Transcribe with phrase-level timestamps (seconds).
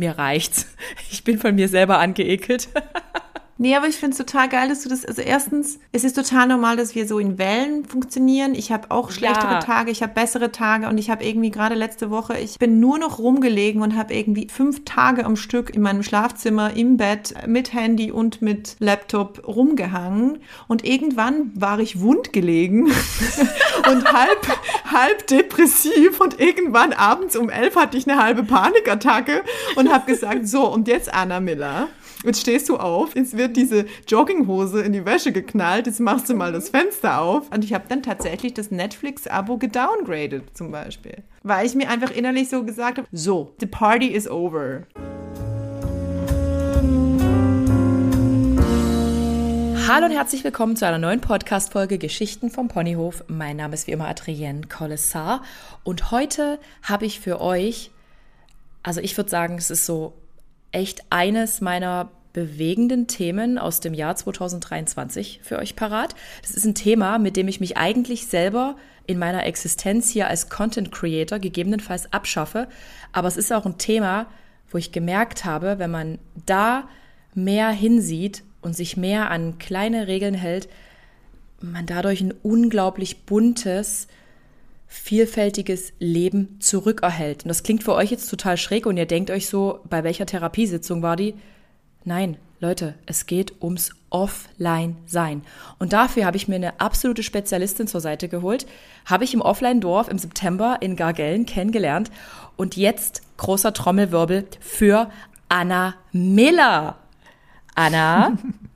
[0.00, 0.66] mir reicht's.
[1.12, 2.68] Ich bin von mir selber angeekelt.
[3.62, 6.46] Nee, aber ich finde es total geil, dass du das, also erstens, es ist total
[6.46, 8.54] normal, dass wir so in Wellen funktionieren.
[8.54, 9.58] Ich habe auch schlechtere ja.
[9.58, 12.98] Tage, ich habe bessere Tage und ich habe irgendwie gerade letzte Woche, ich bin nur
[12.98, 17.74] noch rumgelegen und habe irgendwie fünf Tage am Stück in meinem Schlafzimmer im Bett mit
[17.74, 22.86] Handy und mit Laptop rumgehangen und irgendwann war ich wund gelegen
[23.92, 24.58] und halb,
[24.90, 29.42] halb depressiv und irgendwann abends um elf hatte ich eine halbe Panikattacke
[29.76, 31.88] und habe gesagt, so und jetzt Anna Miller.
[32.22, 36.34] Jetzt stehst du auf, jetzt wird diese Jogginghose in die Wäsche geknallt, jetzt machst du
[36.34, 37.50] mal das Fenster auf.
[37.50, 41.22] Und ich habe dann tatsächlich das Netflix-Abo gedowngraded zum Beispiel.
[41.42, 44.82] Weil ich mir einfach innerlich so gesagt habe, so, the party is over.
[49.88, 53.24] Hallo und herzlich willkommen zu einer neuen Podcast-Folge Geschichten vom Ponyhof.
[53.28, 55.42] Mein Name ist wie immer Adrienne Collessar
[55.84, 57.90] und heute habe ich für euch,
[58.82, 60.12] also ich würde sagen, es ist so
[60.72, 66.14] echt eines meiner bewegenden Themen aus dem Jahr 2023 für euch parat.
[66.42, 70.48] Das ist ein Thema, mit dem ich mich eigentlich selber in meiner Existenz hier als
[70.48, 72.68] Content Creator gegebenenfalls abschaffe.
[73.12, 74.26] Aber es ist auch ein Thema,
[74.70, 76.88] wo ich gemerkt habe, wenn man da
[77.34, 80.68] mehr hinsieht und sich mehr an kleine Regeln hält,
[81.60, 84.06] man dadurch ein unglaublich buntes,
[84.92, 87.44] vielfältiges Leben zurückerhält.
[87.44, 90.26] Und das klingt für euch jetzt total schräg und ihr denkt euch so, bei welcher
[90.26, 91.34] Therapiesitzung war die?
[92.04, 95.42] Nein, Leute, es geht ums Offline-Sein.
[95.78, 98.66] Und dafür habe ich mir eine absolute Spezialistin zur Seite geholt,
[99.06, 102.10] habe ich im Offline-Dorf im September in Gargellen kennengelernt
[102.56, 105.08] und jetzt großer Trommelwirbel für
[105.48, 106.96] Anna Miller.
[107.76, 108.36] Anna,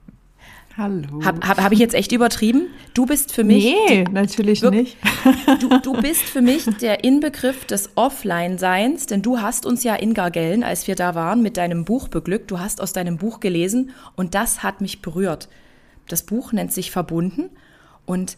[0.77, 1.25] Hallo.
[1.25, 2.67] Habe hab, hab ich jetzt echt übertrieben?
[2.95, 3.65] Du bist für mich.
[3.65, 4.97] Nee, natürlich nicht.
[5.61, 10.15] Du, du bist für mich der Inbegriff des Offline-Seins, denn du hast uns ja in
[10.15, 12.51] Gargellen, als wir da waren, mit deinem Buch beglückt.
[12.51, 15.49] Du hast aus deinem Buch gelesen und das hat mich berührt.
[16.09, 17.51] Das Buch nennt sich Verbunden
[18.05, 18.37] und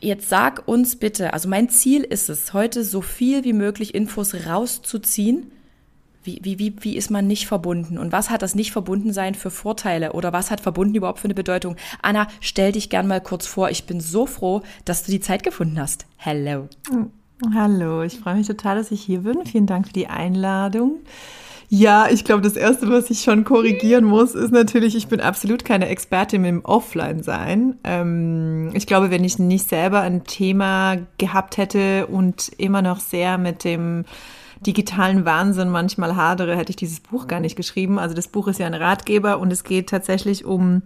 [0.00, 4.34] jetzt sag uns bitte, also mein Ziel ist es, heute so viel wie möglich Infos
[4.46, 5.52] rauszuziehen
[6.24, 7.98] wie, wie, wie, wie ist man nicht verbunden?
[7.98, 10.12] Und was hat das nicht verbunden sein für Vorteile?
[10.12, 11.76] Oder was hat verbunden überhaupt für eine Bedeutung?
[12.00, 13.70] Anna, stell dich gern mal kurz vor.
[13.70, 16.06] Ich bin so froh, dass du die Zeit gefunden hast.
[16.16, 16.68] Hello.
[17.54, 19.44] Hallo, ich freue mich total, dass ich hier bin.
[19.44, 21.00] Vielen Dank für die Einladung.
[21.74, 25.64] Ja, ich glaube, das Erste, was ich schon korrigieren muss, ist natürlich, ich bin absolut
[25.64, 27.78] keine Expertin im Offline-Sein.
[27.82, 33.38] Ähm, ich glaube, wenn ich nicht selber ein Thema gehabt hätte und immer noch sehr
[33.38, 34.04] mit dem
[34.66, 37.98] digitalen Wahnsinn manchmal hadere, hätte ich dieses Buch gar nicht geschrieben.
[37.98, 40.82] Also das Buch ist ja ein Ratgeber und es geht tatsächlich um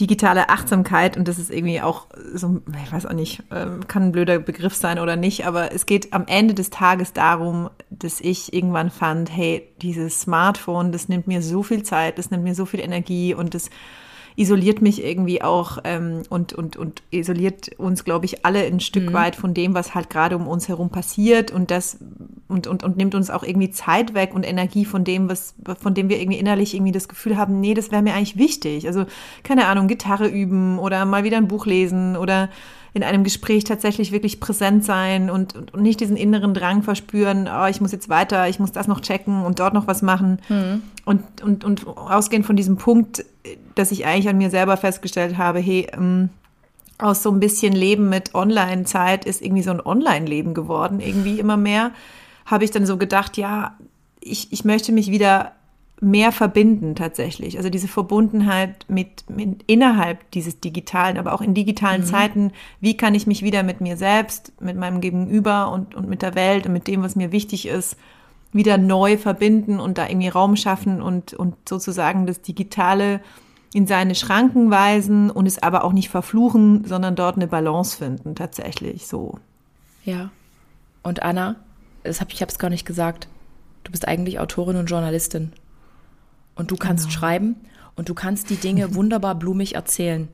[0.00, 4.12] digitale Achtsamkeit und das ist irgendwie auch so, ich weiß auch nicht, ähm, kann ein
[4.12, 8.52] blöder Begriff sein oder nicht, aber es geht am Ende des Tages darum, dass ich
[8.52, 12.66] irgendwann fand, hey, dieses Smartphone, das nimmt mir so viel Zeit, das nimmt mir so
[12.66, 13.70] viel Energie und das
[14.36, 19.10] isoliert mich irgendwie auch ähm, und, und, und isoliert uns, glaube ich, alle ein Stück
[19.10, 19.12] mhm.
[19.12, 21.98] weit von dem, was halt gerade um uns herum passiert und das
[22.48, 25.94] und, und, und nimmt uns auch irgendwie Zeit weg und Energie von dem, was, von
[25.94, 28.86] dem wir irgendwie innerlich irgendwie das Gefühl haben, nee, das wäre mir eigentlich wichtig.
[28.86, 29.06] Also,
[29.42, 32.50] keine Ahnung, Gitarre üben oder mal wieder ein Buch lesen oder
[32.94, 37.66] in einem Gespräch tatsächlich wirklich präsent sein und, und, nicht diesen inneren Drang verspüren, oh,
[37.66, 40.38] ich muss jetzt weiter, ich muss das noch checken und dort noch was machen.
[40.48, 40.82] Mhm.
[41.04, 43.24] Und, und, und ausgehend von diesem Punkt,
[43.74, 46.30] dass ich eigentlich an mir selber festgestellt habe, hey, ähm,
[46.98, 51.56] aus so ein bisschen Leben mit Online-Zeit ist irgendwie so ein Online-Leben geworden, irgendwie immer
[51.56, 51.90] mehr,
[52.46, 53.76] habe ich dann so gedacht, ja,
[54.20, 55.52] ich, ich möchte mich wieder
[56.00, 57.56] mehr verbinden tatsächlich.
[57.56, 62.06] Also diese Verbundenheit mit, mit innerhalb dieses digitalen, aber auch in digitalen mhm.
[62.06, 66.22] Zeiten, wie kann ich mich wieder mit mir selbst, mit meinem Gegenüber und, und mit
[66.22, 67.96] der Welt und mit dem, was mir wichtig ist,
[68.52, 73.20] wieder neu verbinden und da irgendwie Raum schaffen und, und sozusagen das Digitale
[73.72, 78.36] in seine Schranken weisen und es aber auch nicht verfluchen, sondern dort eine Balance finden,
[78.36, 79.40] tatsächlich so.
[80.04, 80.30] Ja.
[81.02, 81.56] Und Anna,
[82.04, 83.26] das hab, ich habe es gar nicht gesagt,
[83.82, 85.52] du bist eigentlich Autorin und Journalistin.
[86.54, 87.18] Und du kannst genau.
[87.18, 87.56] schreiben
[87.96, 90.28] und du kannst die Dinge wunderbar blumig erzählen.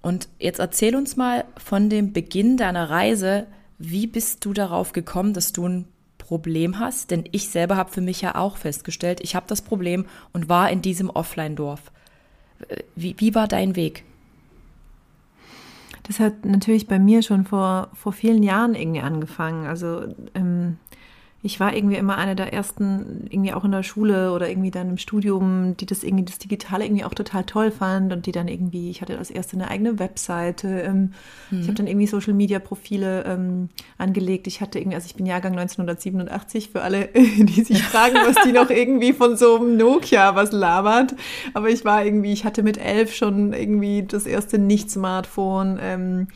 [0.00, 3.46] Und jetzt erzähl uns mal von dem Beginn deiner Reise,
[3.78, 7.10] wie bist du darauf gekommen, dass du ein Problem hast?
[7.10, 10.70] Denn ich selber habe für mich ja auch festgestellt, ich habe das Problem und war
[10.70, 11.90] in diesem Offline-Dorf.
[12.96, 14.04] Wie, wie war dein Weg?
[16.04, 19.66] Das hat natürlich bei mir schon vor, vor vielen Jahren irgendwie angefangen.
[19.66, 20.78] Also ähm,
[21.40, 24.90] ich war irgendwie immer eine der ersten, irgendwie auch in der Schule oder irgendwie dann
[24.90, 28.48] im Studium, die das irgendwie, das Digitale irgendwie auch total toll fand und die dann
[28.48, 31.12] irgendwie, ich hatte als erste eine eigene Webseite, ähm,
[31.50, 31.60] mhm.
[31.60, 33.68] ich habe dann irgendwie Social Media Profile ähm,
[33.98, 34.48] angelegt.
[34.48, 38.52] Ich hatte irgendwie, also ich bin Jahrgang 1987 für alle, die sich fragen, was die
[38.52, 41.14] noch irgendwie von so einem Nokia was labert.
[41.54, 45.78] Aber ich war irgendwie, ich hatte mit elf schon irgendwie das erste Nicht-Smartphone.
[45.80, 46.26] Ähm,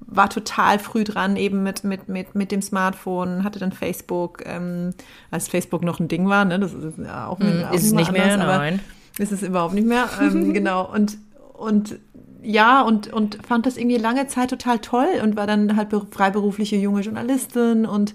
[0.00, 4.94] war total früh dran, eben mit, mit, mit, mit dem Smartphone, hatte dann Facebook, ähm,
[5.30, 6.58] als Facebook noch ein Ding war, ne?
[6.58, 8.80] Das ist ja auch, mm, auch ist es nicht anders, mehr, nein.
[9.18, 10.08] Ist es überhaupt nicht mehr.
[10.20, 10.90] Ähm, genau.
[10.90, 11.18] Und,
[11.54, 11.98] und
[12.42, 16.76] ja, und, und fand das irgendwie lange Zeit total toll und war dann halt freiberufliche
[16.76, 18.14] junge Journalistin und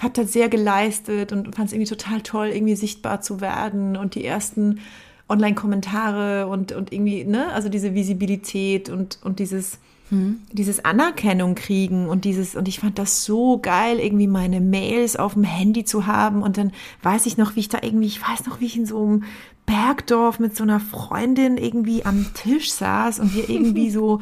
[0.00, 4.14] habe da sehr geleistet und fand es irgendwie total toll, irgendwie sichtbar zu werden und
[4.14, 4.80] die ersten
[5.28, 9.78] Online-Kommentare und, und irgendwie, ne, also diese Visibilität und, und dieses
[10.10, 10.42] hm.
[10.52, 15.34] Dieses Anerkennung kriegen und dieses, und ich fand das so geil, irgendwie meine Mails auf
[15.34, 16.42] dem Handy zu haben.
[16.42, 16.72] Und dann
[17.02, 19.24] weiß ich noch, wie ich da irgendwie, ich weiß noch, wie ich in so einem
[19.66, 24.20] Bergdorf mit so einer Freundin irgendwie am Tisch saß und wir irgendwie so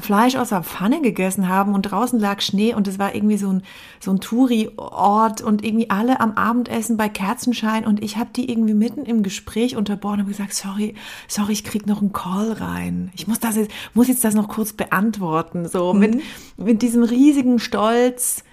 [0.00, 3.52] Fleisch aus der Pfanne gegessen haben und draußen lag Schnee und es war irgendwie so
[3.52, 3.62] ein,
[4.00, 8.74] so ein Touri-Ort und irgendwie alle am Abendessen bei Kerzenschein und ich habe die irgendwie
[8.74, 10.94] mitten im Gespräch unterbrochen und gesagt, sorry,
[11.28, 13.10] sorry, ich krieg noch einen Call rein.
[13.14, 15.68] Ich muss das jetzt, muss jetzt das noch kurz beantworten.
[15.68, 16.00] So mhm.
[16.00, 16.22] mit,
[16.56, 18.44] mit diesem riesigen Stolz,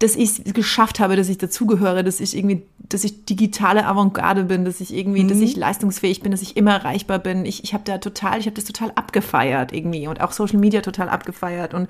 [0.00, 4.44] dass ich es geschafft habe, dass ich dazugehöre, dass ich irgendwie, dass ich digitale Avantgarde
[4.44, 5.28] bin, dass ich irgendwie, mhm.
[5.28, 7.44] dass ich leistungsfähig bin, dass ich immer erreichbar bin.
[7.44, 10.80] Ich, ich habe da total, ich habe das total abgefeiert irgendwie und auch Social Media
[10.80, 11.88] total abgefeiert und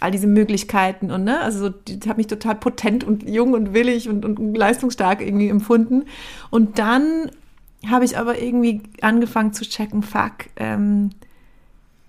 [0.00, 3.72] all diese Möglichkeiten und ne, also so, ich habe mich total potent und jung und
[3.72, 6.06] willig und, und leistungsstark irgendwie empfunden.
[6.50, 7.30] Und dann
[7.88, 11.10] habe ich aber irgendwie angefangen zu checken, fuck, ähm,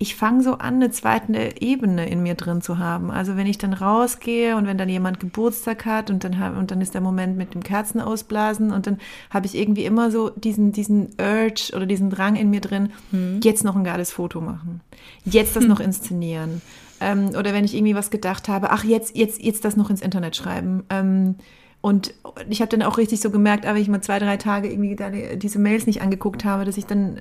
[0.04, 3.10] ich fange so an, eine zweite Ebene in mir drin zu haben.
[3.10, 6.82] Also wenn ich dann rausgehe und wenn dann jemand Geburtstag hat und dann, und dann
[6.82, 10.74] ist der Moment mit dem Kerzen ausblasen und dann habe ich irgendwie immer so diesen,
[10.74, 13.40] diesen Urge oder diesen Drang in mir drin, hm.
[13.46, 14.82] jetzt noch ein geiles Foto machen,
[15.24, 15.70] jetzt das hm.
[15.70, 16.62] noch inszenieren.
[17.00, 20.02] Ähm, oder wenn ich irgendwie was gedacht habe, ach, jetzt, jetzt, jetzt das noch ins
[20.02, 20.84] Internet schreiben.
[20.90, 21.36] Ähm,
[21.84, 22.14] und
[22.48, 24.96] ich habe dann auch richtig so gemerkt, aber ich mal zwei, drei Tage irgendwie
[25.38, 27.20] diese Mails nicht angeguckt habe, dass ich dann äh,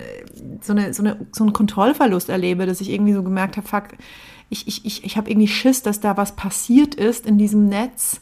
[0.61, 3.89] so, eine, so, eine, so einen Kontrollverlust erlebe, dass ich irgendwie so gemerkt habe, fuck,
[4.47, 8.21] ich, ich, ich, ich habe irgendwie Schiss, dass da was passiert ist in diesem Netz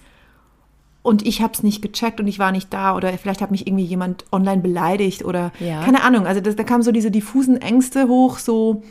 [1.04, 3.68] und ich habe es nicht gecheckt und ich war nicht da oder vielleicht hat mich
[3.68, 5.84] irgendwie jemand online beleidigt oder ja.
[5.84, 6.26] keine Ahnung.
[6.26, 8.82] Also das, da kamen so diese diffusen Ängste hoch, so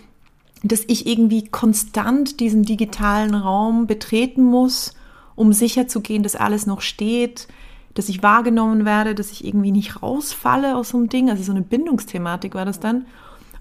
[0.62, 4.94] dass ich irgendwie konstant diesen digitalen Raum betreten muss
[5.34, 7.48] um sicher zu gehen, dass alles noch steht,
[7.94, 11.30] dass ich wahrgenommen werde, dass ich irgendwie nicht rausfalle aus so einem Ding.
[11.30, 13.06] Also so eine Bindungsthematik war das dann.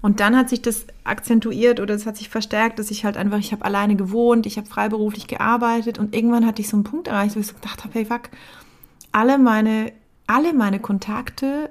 [0.02, 3.38] Und dann hat sich das akzentuiert oder es hat sich verstärkt, dass ich halt einfach,
[3.38, 7.08] ich habe alleine gewohnt, ich habe freiberuflich gearbeitet und irgendwann hatte ich so einen Punkt
[7.08, 8.30] erreicht, wo ich so gedacht habe, hey fuck,
[9.12, 9.92] alle meine,
[10.26, 11.68] alle meine Kontakte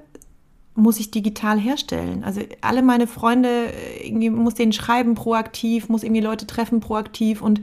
[0.76, 2.22] muss ich digital herstellen.
[2.22, 3.72] Also alle meine Freunde,
[4.04, 7.60] irgendwie muss denen schreiben proaktiv, muss irgendwie Leute treffen proaktiv und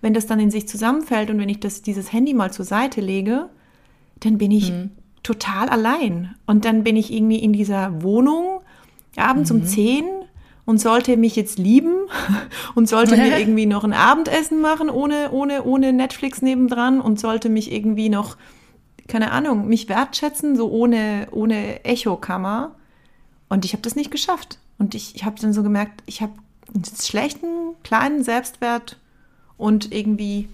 [0.00, 3.00] wenn das dann in sich zusammenfällt und wenn ich das, dieses Handy mal zur Seite
[3.00, 3.48] lege,
[4.20, 4.90] dann bin ich mhm.
[5.22, 6.34] total allein.
[6.46, 8.60] Und dann bin ich irgendwie in dieser Wohnung
[9.16, 9.60] abends mhm.
[9.60, 10.04] um 10
[10.64, 11.94] und sollte mich jetzt lieben
[12.74, 17.48] und sollte mir irgendwie noch ein Abendessen machen ohne, ohne, ohne Netflix nebendran und sollte
[17.48, 18.36] mich irgendwie noch,
[19.08, 22.76] keine Ahnung, mich wertschätzen, so ohne, ohne Echokammer.
[23.48, 24.58] Und ich habe das nicht geschafft.
[24.78, 26.32] Und ich, ich habe dann so gemerkt, ich habe
[26.72, 28.99] einen schlechten, kleinen Selbstwert
[29.60, 30.48] und irgendwie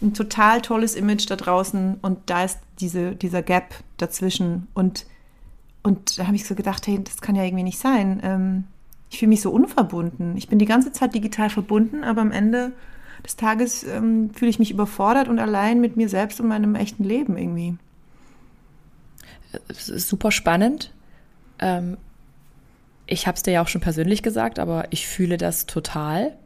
[0.00, 5.06] ein total tolles Image da draußen und da ist diese, dieser Gap dazwischen und,
[5.82, 8.20] und da habe ich so gedacht, hey, das kann ja irgendwie nicht sein.
[8.22, 8.64] Ähm,
[9.10, 10.36] ich fühle mich so unverbunden.
[10.36, 12.72] Ich bin die ganze Zeit digital verbunden, aber am Ende
[13.24, 17.04] des Tages ähm, fühle ich mich überfordert und allein mit mir selbst und meinem echten
[17.04, 17.76] Leben irgendwie.
[19.70, 20.92] Super spannend.
[21.58, 21.96] Ähm,
[23.06, 26.36] ich habe es dir ja auch schon persönlich gesagt, aber ich fühle das total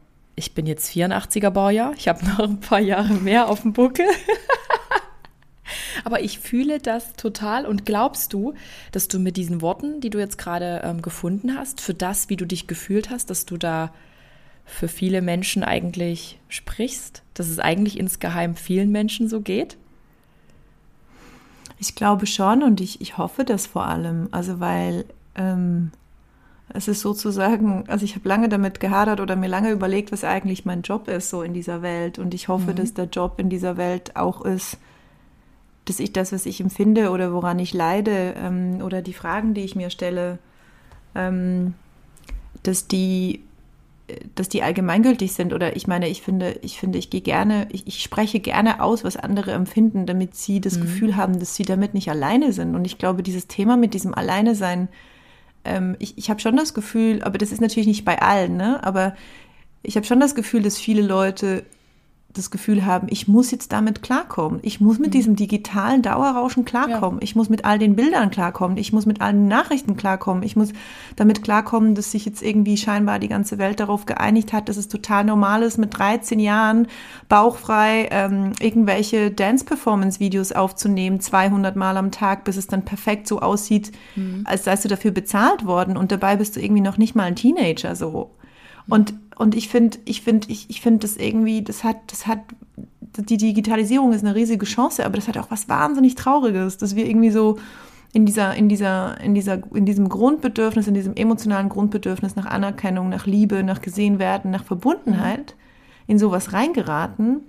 [0.40, 4.06] ich bin jetzt 84er Baujahr, ich habe noch ein paar Jahre mehr auf dem Buckel.
[6.04, 8.54] Aber ich fühle das total und glaubst du,
[8.90, 12.36] dass du mit diesen Worten, die du jetzt gerade ähm, gefunden hast, für das, wie
[12.36, 13.92] du dich gefühlt hast, dass du da
[14.64, 19.76] für viele Menschen eigentlich sprichst, dass es eigentlich insgeheim vielen Menschen so geht?
[21.78, 24.28] Ich glaube schon und ich, ich hoffe das vor allem.
[24.30, 25.04] Also weil
[25.34, 25.92] ähm,
[26.72, 30.64] es ist sozusagen, also ich habe lange damit gehadert oder mir lange überlegt, was eigentlich
[30.64, 32.18] mein Job ist so in dieser Welt.
[32.18, 32.76] Und ich hoffe, mhm.
[32.76, 34.78] dass der Job in dieser Welt auch ist,
[35.86, 39.62] dass ich das, was ich empfinde oder woran ich leide ähm, oder die Fragen, die
[39.62, 40.38] ich mir stelle,
[41.14, 41.74] ähm,
[42.62, 43.42] dass die
[44.34, 45.52] dass die allgemeingültig sind.
[45.52, 49.04] Oder ich meine, ich finde, ich finde, ich gehe gerne, ich, ich spreche gerne aus,
[49.04, 50.82] was andere empfinden, damit sie das mhm.
[50.82, 52.74] Gefühl haben, dass sie damit nicht alleine sind.
[52.74, 54.88] Und ich glaube, dieses Thema mit diesem Alleine sein,
[55.64, 58.82] ähm, ich, ich habe schon das Gefühl, aber das ist natürlich nicht bei allen, ne?
[58.82, 59.14] Aber
[59.82, 61.64] ich habe schon das Gefühl, dass viele Leute
[62.32, 64.60] das Gefühl haben, ich muss jetzt damit klarkommen.
[64.62, 65.12] Ich muss mit mhm.
[65.12, 67.18] diesem digitalen Dauerrauschen klarkommen.
[67.18, 67.24] Ja.
[67.24, 68.76] Ich muss mit all den Bildern klarkommen.
[68.76, 70.44] Ich muss mit allen Nachrichten klarkommen.
[70.44, 70.72] Ich muss
[71.16, 74.86] damit klarkommen, dass sich jetzt irgendwie scheinbar die ganze Welt darauf geeinigt hat, dass es
[74.86, 76.86] total normal ist, mit 13 Jahren
[77.28, 83.90] bauchfrei ähm, irgendwelche Dance-Performance-Videos aufzunehmen, 200 Mal am Tag, bis es dann perfekt so aussieht,
[84.14, 84.42] mhm.
[84.44, 85.96] als seist du dafür bezahlt worden.
[85.96, 88.30] Und dabei bist du irgendwie noch nicht mal ein Teenager so.
[88.88, 92.40] Und, und ich finde, ich finde, ich, ich finde das irgendwie, das hat, das hat,
[93.16, 97.06] die Digitalisierung ist eine riesige Chance, aber das hat auch was wahnsinnig Trauriges, dass wir
[97.06, 97.56] irgendwie so
[98.12, 103.08] in dieser, in dieser, in dieser, in diesem Grundbedürfnis, in diesem emotionalen Grundbedürfnis nach Anerkennung,
[103.08, 105.54] nach Liebe, nach gesehen werden, nach Verbundenheit
[106.06, 107.40] in sowas reingeraten,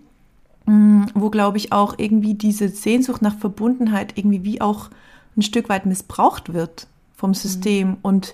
[0.68, 4.90] mm, wo glaube ich auch irgendwie diese Sehnsucht nach Verbundenheit irgendwie wie auch
[5.36, 7.98] ein Stück weit missbraucht wird vom System mhm.
[8.02, 8.34] und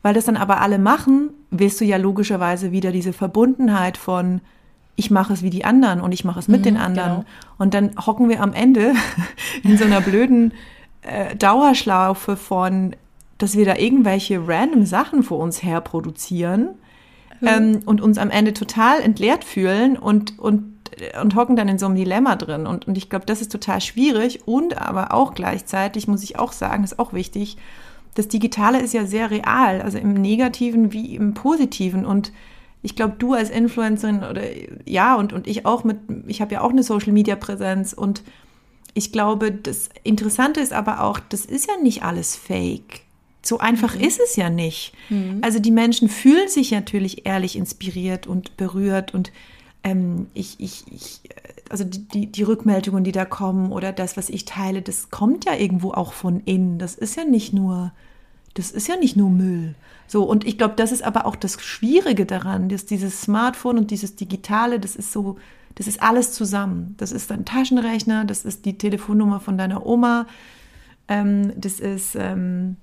[0.00, 4.40] weil das dann aber alle machen, willst du ja logischerweise wieder diese Verbundenheit von
[4.96, 7.12] ich mache es wie die anderen und ich mache es mit mhm, den anderen.
[7.12, 7.24] Genau.
[7.58, 8.94] Und dann hocken wir am Ende
[9.62, 10.52] in so einer blöden
[11.02, 12.94] äh, Dauerschlaufe von,
[13.38, 16.68] dass wir da irgendwelche random Sachen vor uns her produzieren
[17.40, 17.48] mhm.
[17.48, 20.64] ähm, und uns am Ende total entleert fühlen und, und,
[21.20, 22.66] und hocken dann in so einem Dilemma drin.
[22.66, 26.52] Und, und ich glaube, das ist total schwierig und aber auch gleichzeitig, muss ich auch
[26.52, 27.56] sagen, ist auch wichtig,
[28.14, 32.06] das Digitale ist ja sehr real, also im Negativen wie im Positiven.
[32.06, 32.32] Und
[32.82, 34.42] ich glaube, du als Influencerin oder
[34.84, 38.22] ja, und, und ich auch mit, ich habe ja auch eine Social Media Präsenz und
[38.94, 43.00] ich glaube, das Interessante ist aber auch, das ist ja nicht alles fake.
[43.42, 44.02] So einfach mhm.
[44.02, 44.94] ist es ja nicht.
[45.10, 45.40] Mhm.
[45.42, 49.32] Also die Menschen fühlen sich natürlich ehrlich inspiriert und berührt und
[49.82, 51.20] ähm, ich, ich, ich,
[51.70, 55.44] also die, die, die Rückmeldungen, die da kommen oder das, was ich teile, das kommt
[55.44, 56.78] ja irgendwo auch von innen.
[56.78, 57.92] Das ist ja nicht nur
[58.54, 59.74] das ist ja nicht nur Müll.
[60.06, 63.90] So, und ich glaube, das ist aber auch das Schwierige daran, dass dieses Smartphone und
[63.90, 65.36] dieses Digitale, das ist so,
[65.74, 66.94] das ist alles zusammen.
[66.98, 70.26] Das ist dein Taschenrechner, das ist die Telefonnummer von deiner Oma,
[71.08, 72.76] ähm, das ist ähm,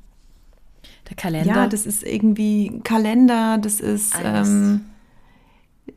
[1.09, 1.53] der Kalender.
[1.53, 4.81] Ja, das ist irgendwie Kalender, das ist ähm,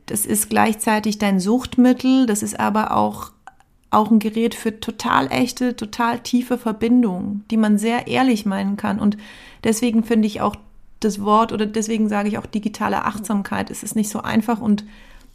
[0.05, 3.31] das ist gleichzeitig dein Suchtmittel, das ist aber auch
[3.91, 8.99] auch ein Gerät für total echte, total tiefe Verbindungen, die man sehr ehrlich meinen kann.
[8.99, 9.15] Und
[9.63, 10.55] deswegen finde ich auch
[10.99, 13.71] das Wort oder deswegen sage ich auch digitale Achtsamkeit.
[13.71, 14.83] Es ist nicht so einfach und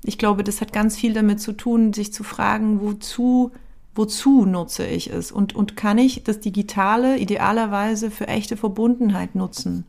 [0.05, 3.53] ich glaube, das hat ganz viel damit zu tun, sich zu fragen, wozu,
[3.95, 9.85] wozu nutze ich es und, und kann ich das Digitale idealerweise für echte Verbundenheit nutzen?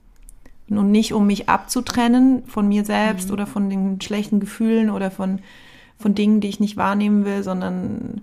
[0.77, 3.33] Und nicht, um mich abzutrennen von mir selbst mhm.
[3.33, 5.39] oder von den schlechten Gefühlen oder von,
[5.99, 8.21] von Dingen, die ich nicht wahrnehmen will, sondern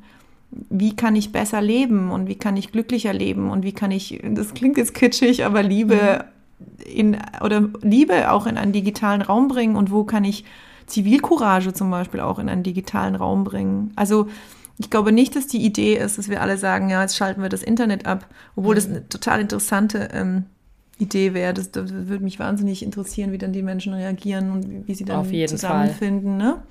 [0.51, 4.23] wie kann ich besser leben und wie kann ich glücklicher leben und wie kann ich,
[4.31, 6.25] das klingt jetzt kitschig, aber Liebe
[6.85, 10.45] in, oder Liebe auch in einen digitalen Raum bringen und wo kann ich
[10.87, 13.93] Zivilcourage zum Beispiel auch in einen digitalen Raum bringen.
[13.95, 14.29] Also
[14.79, 17.49] ich glaube nicht, dass die Idee ist, dass wir alle sagen, ja, jetzt schalten wir
[17.49, 18.27] das Internet ab,
[18.57, 18.77] obwohl mhm.
[18.77, 20.45] das eine total interessante ähm,
[20.99, 21.55] Idee wäre.
[21.55, 25.05] Das, das, würde mich wahnsinnig interessieren, wie dann die Menschen reagieren und wie, wie sie
[25.05, 26.37] dann zusammenfinden.
[26.37, 26.63] Ne?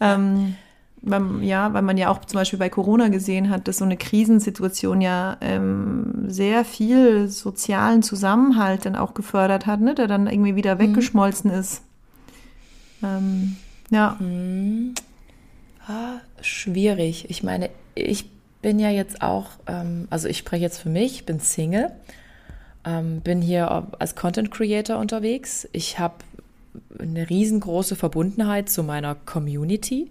[0.00, 0.56] Ähm,
[1.02, 3.96] weil, ja, weil man ja auch zum Beispiel bei Corona gesehen hat, dass so eine
[3.96, 10.56] Krisensituation ja ähm, sehr viel sozialen Zusammenhalt dann auch gefördert hat, ne, der dann irgendwie
[10.56, 10.80] wieder mhm.
[10.80, 11.82] weggeschmolzen ist.
[13.02, 13.56] Ähm,
[13.90, 14.16] ja.
[14.18, 14.94] Mhm.
[15.86, 17.30] Ah, schwierig.
[17.30, 18.28] Ich meine, ich
[18.60, 21.92] bin ja jetzt auch, ähm, also ich spreche jetzt für mich, bin Single,
[22.86, 25.68] ähm, bin hier als Content Creator unterwegs.
[25.72, 26.14] Ich habe
[26.98, 30.10] eine riesengroße Verbundenheit zu meiner Community.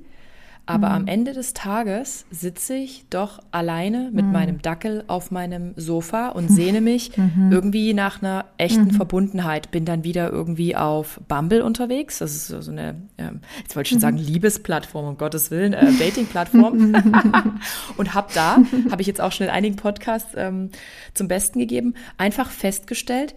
[0.68, 0.96] Aber mhm.
[0.96, 4.32] am Ende des Tages sitze ich doch alleine mit mhm.
[4.32, 7.52] meinem Dackel auf meinem Sofa und sehne mich mhm.
[7.52, 8.92] irgendwie nach einer echten mhm.
[8.92, 9.72] Verbundenheit.
[9.72, 12.20] Bin dann wieder irgendwie auf Bumble unterwegs.
[12.20, 14.24] Das ist so eine, ähm, jetzt wollte ich schon sagen, mhm.
[14.24, 16.96] Liebesplattform, um Gottes Willen, äh, Dating-Plattform.
[17.98, 18.58] und habe da,
[18.90, 20.72] habe ich jetzt auch schon in einigen Podcasts ähm,
[21.14, 23.36] zum Besten gegeben, einfach festgestellt,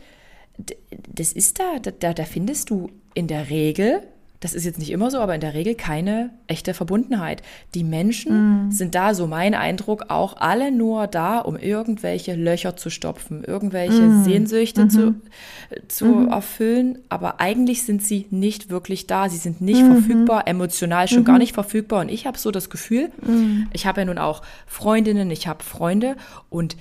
[0.91, 4.03] das ist da, da, da findest du in der Regel
[4.41, 7.43] das ist jetzt nicht immer so, aber in der Regel keine echte Verbundenheit.
[7.75, 8.71] Die Menschen mm.
[8.71, 14.01] sind da, so mein Eindruck, auch alle nur da, um irgendwelche Löcher zu stopfen, irgendwelche
[14.01, 14.25] mm.
[14.25, 14.89] Sehnsüchte -hmm.
[14.91, 15.15] zu,
[15.89, 16.31] zu -hmm.
[16.31, 16.99] erfüllen.
[17.09, 19.29] Aber eigentlich sind sie nicht wirklich da.
[19.29, 19.95] Sie sind nicht -hmm.
[19.95, 21.41] verfügbar, emotional schon gar mhm.
[21.41, 22.03] nicht verfügbar.
[22.03, 23.67] Und ich habe so das Gefühl, mhm.
[23.73, 26.17] ich habe ja nun auch Freundinnen, ich habe Freunde
[26.49, 26.77] und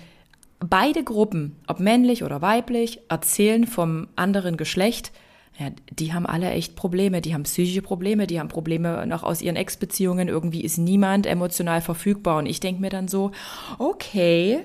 [0.59, 5.11] Beide Gruppen, ob männlich oder weiblich, erzählen vom anderen Geschlecht,
[5.59, 7.21] Ja, die haben alle echt Probleme.
[7.21, 10.27] Die haben psychische Probleme, die haben Probleme noch aus ihren Ex-Beziehungen.
[10.27, 12.37] Irgendwie ist niemand emotional verfügbar.
[12.37, 13.31] Und ich denke mir dann so,
[13.79, 14.59] okay,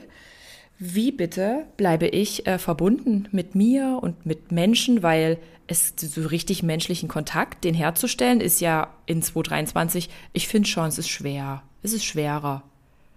[0.78, 6.62] wie bitte bleibe ich äh, verbunden mit mir und mit Menschen, weil es so richtig
[6.62, 11.62] menschlichen Kontakt, den herzustellen, ist ja in 2023, ich finde schon, es ist schwer.
[11.82, 12.62] Es ist schwerer.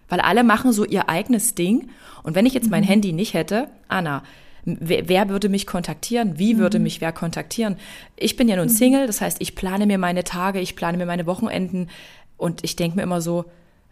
[0.08, 1.90] Weil alle machen so ihr eigenes Ding.
[2.24, 2.88] Und wenn ich jetzt mein mhm.
[2.88, 4.24] Handy nicht hätte, Anna,
[4.66, 6.38] wer, wer, würde mich kontaktieren?
[6.38, 6.84] Wie würde mhm.
[6.84, 7.78] mich wer kontaktieren?
[8.16, 8.70] Ich bin ja nun mhm.
[8.70, 11.90] Single, das heißt, ich plane mir meine Tage, ich plane mir meine Wochenenden
[12.38, 13.46] und ich denke mir immer so,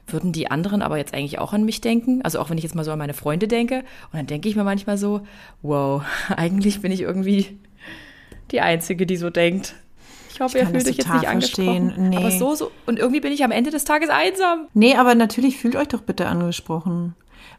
[0.08, 2.22] würden die anderen aber jetzt eigentlich auch an mich denken?
[2.24, 3.80] Also auch wenn ich jetzt mal so an meine Freunde denke.
[4.12, 5.22] Und dann denke ich mir manchmal so,
[5.62, 6.04] wow,
[6.36, 7.58] eigentlich bin ich irgendwie
[8.52, 9.76] die Einzige, die so denkt.
[10.34, 12.10] Ich hoffe, ihr fühlt euch jetzt nicht angesprochen.
[12.10, 12.18] Nee.
[12.18, 12.72] Aber so, so.
[12.88, 14.68] Und irgendwie bin ich am Ende des Tages einsam.
[14.74, 17.16] Nee, aber natürlich fühlt euch doch bitte angesprochen.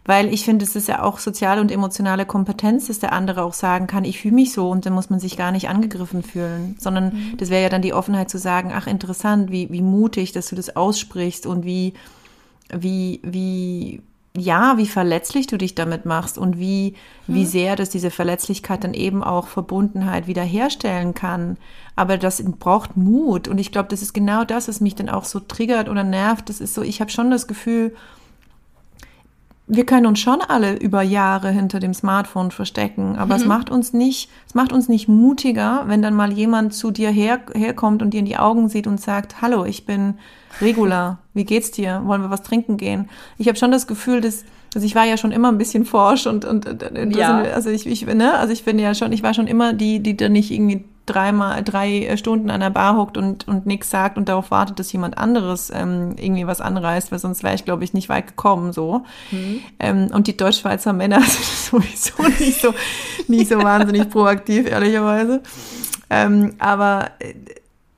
[0.06, 3.54] Weil ich finde, es ist ja auch soziale und emotionale Kompetenz, dass der andere auch
[3.54, 6.76] sagen kann, ich fühle mich so und dann muss man sich gar nicht angegriffen fühlen.
[6.78, 7.37] Sondern mhm.
[7.38, 10.56] das wäre ja dann die Offenheit zu sagen, ach interessant, wie, wie mutig, dass du
[10.56, 11.94] das aussprichst und wie,
[12.70, 14.02] wie, wie,
[14.37, 16.96] ja, wie verletzlich du dich damit machst und wie,
[17.26, 17.34] mhm.
[17.34, 21.56] wie sehr das diese Verletzlichkeit dann eben auch Verbundenheit wiederherstellen kann.
[21.96, 23.49] Aber das braucht Mut.
[23.49, 26.50] Und ich glaube, das ist genau das, was mich dann auch so triggert oder nervt.
[26.50, 27.94] Das ist so, ich habe schon das Gefühl,
[29.66, 33.40] wir können uns schon alle über Jahre hinter dem Smartphone verstecken, aber mhm.
[33.40, 37.11] es macht uns nicht, es macht uns nicht mutiger, wenn dann mal jemand zu dir
[37.11, 40.18] her, herkommt und dir in die Augen sieht und sagt, hallo, ich bin
[40.61, 42.02] Regula, wie geht's dir?
[42.04, 43.09] Wollen wir was trinken gehen?
[43.38, 44.44] Ich habe schon das Gefühl, dass
[44.75, 47.42] also ich war ja schon immer ein bisschen forsch und und, und ja.
[47.42, 50.16] also ich, ich ne also ich bin ja schon ich war schon immer die die
[50.16, 54.28] da nicht irgendwie dreimal drei Stunden an der Bar hockt und und nichts sagt und
[54.28, 57.92] darauf wartet, dass jemand anderes ähm, irgendwie was anreißt, weil sonst wäre ich glaube ich
[57.92, 59.04] nicht weit gekommen so.
[59.30, 59.61] Mhm.
[59.78, 62.75] Ähm, und die Deutschschweizer Männer sind sowieso nicht so
[63.28, 65.42] nicht so wahnsinnig proaktiv ehrlicherweise.
[66.11, 67.34] Ähm, aber äh,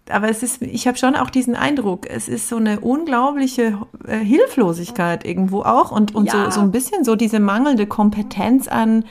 [0.09, 4.19] aber es ist, ich habe schon auch diesen Eindruck, es ist so eine unglaubliche äh,
[4.19, 6.45] Hilflosigkeit irgendwo auch und, und ja.
[6.45, 9.05] so, so ein bisschen so diese mangelnde Kompetenz an,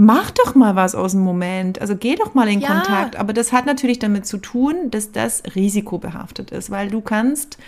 [0.00, 2.68] mach doch mal was aus dem Moment, also geh doch mal in ja.
[2.68, 3.16] Kontakt.
[3.16, 7.58] Aber das hat natürlich damit zu tun, dass das risikobehaftet ist, weil du kannst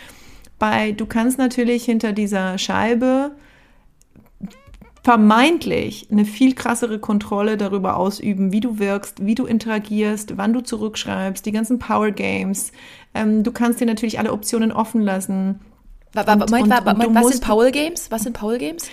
[0.58, 3.32] bei, du kannst natürlich hinter dieser Scheibe
[5.02, 10.60] vermeintlich eine viel krassere Kontrolle darüber ausüben, wie du wirkst, wie du interagierst, wann du
[10.60, 12.72] zurückschreibst, die ganzen Power Games.
[13.12, 15.60] Ähm, du kannst dir natürlich alle Optionen offen lassen.
[16.14, 18.10] Und, Moment, und, und, und was sind Power Games?
[18.10, 18.88] Was sind Power Games?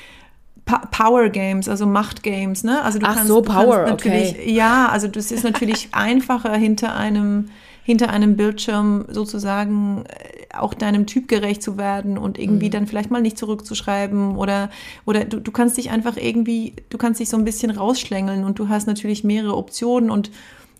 [0.91, 2.81] Power Games, also Macht Games, ne?
[2.83, 4.51] Also du Ach kannst, so, Power, kannst natürlich, okay.
[4.51, 7.49] ja, also das ist natürlich einfacher hinter einem
[7.89, 12.71] hinter einem Bildschirm sozusagen äh, auch deinem Typ gerecht zu werden und irgendwie mhm.
[12.71, 14.69] dann vielleicht mal nicht zurückzuschreiben oder,
[15.07, 18.59] oder du, du kannst dich einfach irgendwie, du kannst dich so ein bisschen rausschlängeln und
[18.59, 20.29] du hast natürlich mehrere Optionen und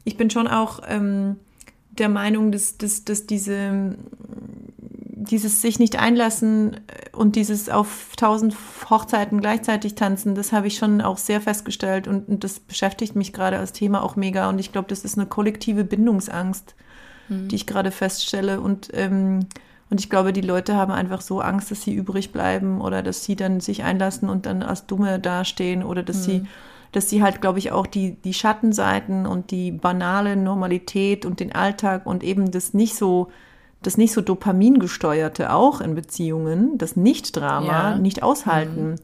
[0.04, 1.38] ich bin schon auch ähm,
[1.90, 3.96] der Meinung, dass, dass, dass diese,
[5.24, 6.80] dieses sich nicht einlassen äh,
[7.16, 8.56] und dieses auf tausend
[8.90, 13.34] Hochzeiten gleichzeitig tanzen, das habe ich schon auch sehr festgestellt und, und das beschäftigt mich
[13.34, 16.76] gerade als Thema auch mega und ich glaube, das ist eine kollektive Bindungsangst
[17.30, 17.48] mhm.
[17.48, 18.60] die ich gerade feststelle.
[18.60, 19.46] Und, ähm,
[19.90, 23.24] und ich glaube, die Leute haben einfach so Angst, dass sie übrig bleiben oder dass
[23.24, 26.32] sie dann sich einlassen und dann als Dumme dastehen oder dass mhm.
[26.32, 26.48] sie
[26.92, 31.54] dass sie halt, glaube ich, auch die, die Schattenseiten und die banale Normalität und den
[31.54, 33.30] Alltag und eben das nicht so,
[33.82, 37.98] das nicht so dopamingesteuerte auch in Beziehungen, das Nicht-Drama ja.
[37.98, 38.92] nicht aushalten.
[38.92, 38.96] Mhm.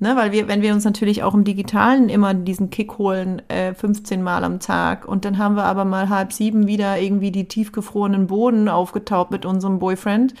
[0.00, 3.74] Ne, weil wir, wenn wir uns natürlich auch im Digitalen immer diesen Kick holen, äh,
[3.74, 7.46] 15 Mal am Tag und dann haben wir aber mal halb sieben wieder irgendwie die
[7.46, 10.34] tiefgefrorenen Boden aufgetaucht mit unserem Boyfriend,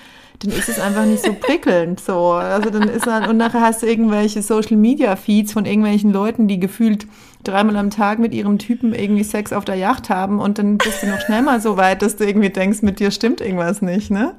[0.44, 2.32] dann ist es einfach nicht so prickelnd so.
[2.32, 6.48] Also dann ist dann, und nachher hast du irgendwelche Social Media Feeds von irgendwelchen Leuten,
[6.48, 7.06] die gefühlt
[7.42, 11.02] dreimal am Tag mit ihrem Typen irgendwie Sex auf der Yacht haben und dann bist
[11.02, 14.10] du noch schnell mal so weit, dass du irgendwie denkst, mit dir stimmt irgendwas nicht,
[14.10, 14.34] ne?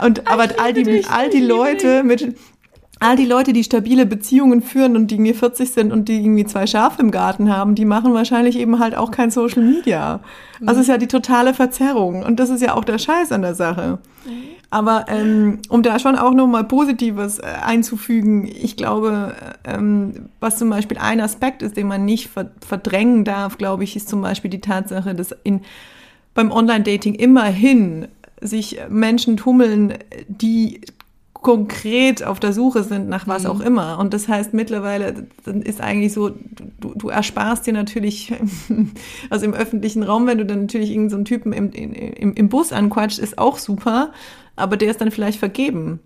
[0.00, 2.34] Und aber all die, all die Leute mit,
[3.00, 6.44] all die Leute, die stabile Beziehungen führen und die irgendwie 40 sind und die irgendwie
[6.44, 10.20] zwei Schafe im Garten haben, die machen wahrscheinlich eben halt auch kein Social Media.
[10.60, 10.68] Mhm.
[10.68, 13.54] Also ist ja die totale Verzerrung und das ist ja auch der Scheiß an der
[13.54, 13.98] Sache.
[14.70, 20.70] Aber ähm, um da schon auch nochmal Positives äh, einzufügen, ich glaube, ähm, was zum
[20.70, 22.30] Beispiel ein Aspekt ist, den man nicht
[22.60, 25.62] verdrängen darf, glaube ich, ist zum Beispiel die Tatsache, dass in,
[26.34, 28.06] beim Online-Dating immerhin
[28.40, 29.94] sich Menschen tummeln,
[30.28, 30.80] die
[31.42, 33.50] konkret auf der Suche sind nach was mhm.
[33.50, 33.98] auch immer.
[33.98, 35.26] Und das heißt, mittlerweile
[35.64, 36.30] ist eigentlich so,
[36.80, 38.32] du, du ersparst dir natürlich,
[39.30, 42.72] also im öffentlichen Raum, wenn du dann natürlich irgendeinen so Typen im, im, im Bus
[42.72, 44.12] anquatscht, ist auch super,
[44.60, 46.00] aber der ist dann vielleicht vergeben.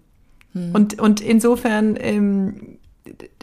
[0.53, 0.75] Mhm.
[0.75, 2.79] Und, und insofern ähm,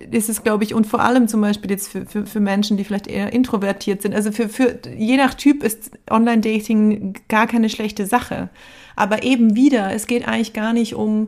[0.09, 2.83] ist es, glaube ich, und vor allem zum Beispiel jetzt für, für, für Menschen, die
[2.83, 4.15] vielleicht eher introvertiert sind.
[4.15, 8.49] Also für, für je nach Typ ist Online-Dating gar keine schlechte Sache.
[8.95, 11.27] Aber eben wieder, es geht eigentlich gar nicht um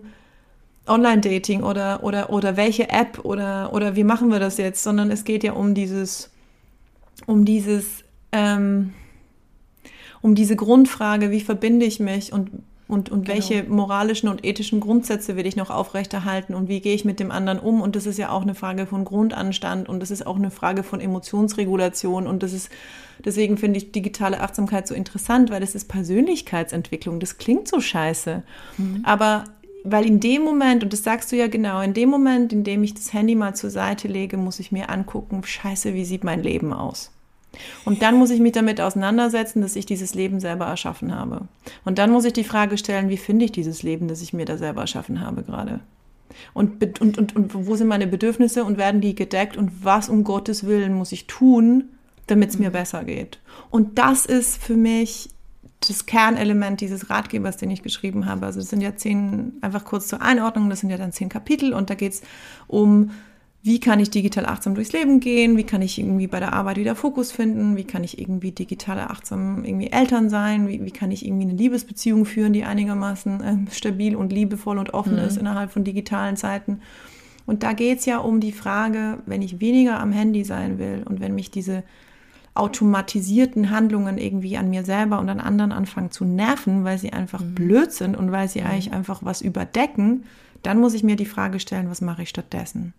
[0.87, 5.23] Online-Dating oder, oder, oder welche App oder, oder wie machen wir das jetzt, sondern es
[5.23, 6.31] geht ja um dieses,
[7.25, 8.93] um dieses, ähm,
[10.21, 12.49] um diese Grundfrage, wie verbinde ich mich und
[12.93, 13.35] und, und genau.
[13.35, 17.31] welche moralischen und ethischen Grundsätze will ich noch aufrechterhalten und wie gehe ich mit dem
[17.31, 17.81] anderen um?
[17.81, 20.83] Und das ist ja auch eine Frage von Grundanstand und das ist auch eine Frage
[20.83, 22.69] von Emotionsregulation und das ist,
[23.25, 27.19] deswegen finde ich digitale Achtsamkeit so interessant, weil das ist Persönlichkeitsentwicklung.
[27.19, 28.43] Das klingt so scheiße.
[28.77, 29.01] Mhm.
[29.03, 29.45] Aber
[29.83, 32.83] weil in dem Moment, und das sagst du ja genau, in dem Moment, in dem
[32.83, 36.41] ich das Handy mal zur Seite lege, muss ich mir angucken, scheiße, wie sieht mein
[36.41, 37.11] Leben aus?
[37.85, 41.47] Und dann muss ich mich damit auseinandersetzen, dass ich dieses Leben selber erschaffen habe.
[41.85, 44.45] Und dann muss ich die Frage stellen, wie finde ich dieses Leben, das ich mir
[44.45, 45.79] da selber erschaffen habe gerade?
[46.53, 50.23] Und, und, und, und wo sind meine Bedürfnisse und werden die gedeckt und was um
[50.23, 51.89] Gottes Willen muss ich tun,
[52.27, 52.73] damit es mir mhm.
[52.73, 53.39] besser geht?
[53.69, 55.29] Und das ist für mich
[55.87, 58.45] das Kernelement dieses Ratgebers, den ich geschrieben habe.
[58.45, 61.73] Also das sind ja zehn, einfach kurz zur Einordnung, das sind ja dann zehn Kapitel
[61.73, 62.21] und da geht es
[62.67, 63.11] um
[63.65, 66.75] wie kann ich digital achtsam durchs Leben gehen, wie kann ich irgendwie bei der Arbeit
[66.75, 71.11] wieder Fokus finden, wie kann ich irgendwie digital achtsam irgendwie Eltern sein, wie, wie kann
[71.11, 75.19] ich irgendwie eine Liebesbeziehung führen, die einigermaßen äh, stabil und liebevoll und offen mhm.
[75.19, 76.81] ist innerhalb von digitalen Zeiten.
[77.45, 81.21] Und da geht's ja um die Frage, wenn ich weniger am Handy sein will und
[81.21, 81.83] wenn mich diese
[82.55, 87.39] automatisierten Handlungen irgendwie an mir selber und an anderen anfangen zu nerven, weil sie einfach
[87.39, 87.55] mhm.
[87.55, 88.67] blöd sind und weil sie mhm.
[88.67, 90.25] eigentlich einfach was überdecken,
[90.63, 92.93] dann muss ich mir die Frage stellen, was mache ich stattdessen?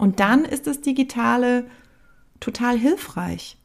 [0.00, 1.64] Und dann ist das Digitale
[2.40, 3.58] total hilfreich.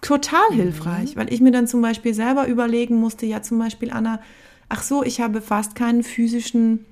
[0.00, 0.54] Total mhm.
[0.54, 4.20] hilfreich, weil ich mir dann zum Beispiel selber überlegen musste, ja zum Beispiel, Anna,
[4.70, 6.86] ach so, ich habe fast keinen physischen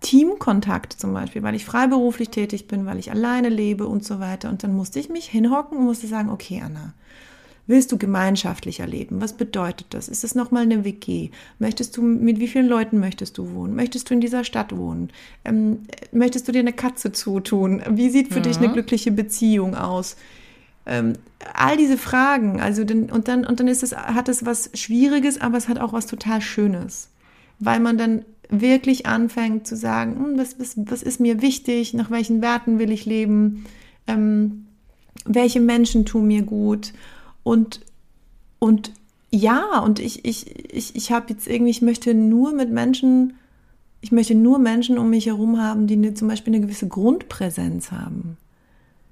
[0.00, 4.48] Teamkontakt zum Beispiel, weil ich freiberuflich tätig bin, weil ich alleine lebe und so weiter.
[4.48, 6.94] Und dann musste ich mich hinhocken und musste sagen, okay, Anna,
[7.70, 9.20] Willst du gemeinschaftlich erleben?
[9.20, 10.08] Was bedeutet das?
[10.08, 11.30] Ist es nochmal eine WG?
[11.60, 13.76] Möchtest du, mit wie vielen Leuten möchtest du wohnen?
[13.76, 15.10] Möchtest du in dieser Stadt wohnen?
[15.44, 17.80] Ähm, möchtest du dir eine Katze zutun?
[17.88, 18.42] Wie sieht für mhm.
[18.42, 18.72] dich eine mhm.
[18.72, 20.16] glückliche Beziehung aus?
[20.84, 21.12] Ähm,
[21.54, 25.40] all diese Fragen, also den, und dann, und dann ist es, hat es was Schwieriges,
[25.40, 27.10] aber es hat auch was total Schönes.
[27.60, 32.10] Weil man dann wirklich anfängt zu sagen, hm, was, was, was ist mir wichtig, nach
[32.10, 33.64] welchen Werten will ich leben,
[34.08, 34.66] ähm,
[35.24, 36.92] welche Menschen tun mir gut
[37.42, 37.80] und,
[38.58, 38.92] und
[39.30, 43.34] ja, und ich, ich, ich, ich habe jetzt irgendwie, ich möchte nur mit Menschen,
[44.00, 47.92] ich möchte nur Menschen um mich herum haben, die eine, zum Beispiel eine gewisse Grundpräsenz
[47.92, 48.36] haben.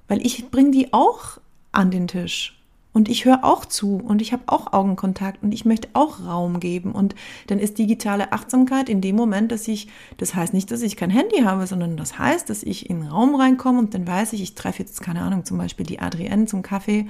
[0.09, 1.39] Weil ich bringe die auch
[1.73, 2.55] an den Tisch.
[2.95, 6.59] Und ich höre auch zu und ich habe auch Augenkontakt und ich möchte auch Raum
[6.59, 6.91] geben.
[6.91, 7.15] Und
[7.47, 11.11] dann ist digitale Achtsamkeit in dem Moment, dass ich, das heißt nicht, dass ich kein
[11.11, 14.43] Handy habe, sondern das heißt, dass ich in den Raum reinkomme und dann weiß ich,
[14.43, 17.07] ich treffe jetzt, keine Ahnung, zum Beispiel die Adrienne zum Kaffee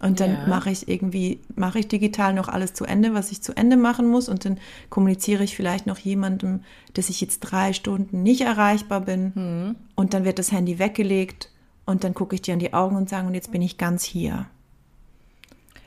[0.00, 0.46] und dann ja.
[0.46, 4.06] mache ich irgendwie, mache ich digital noch alles zu Ende, was ich zu Ende machen
[4.06, 4.28] muss.
[4.28, 4.58] Und dann
[4.90, 6.60] kommuniziere ich vielleicht noch jemandem,
[6.94, 9.32] dass ich jetzt drei Stunden nicht erreichbar bin.
[9.34, 9.76] Mhm.
[9.96, 11.50] Und dann wird das Handy weggelegt.
[11.84, 14.04] Und dann gucke ich dir in die Augen und sage, und jetzt bin ich ganz
[14.04, 14.46] hier.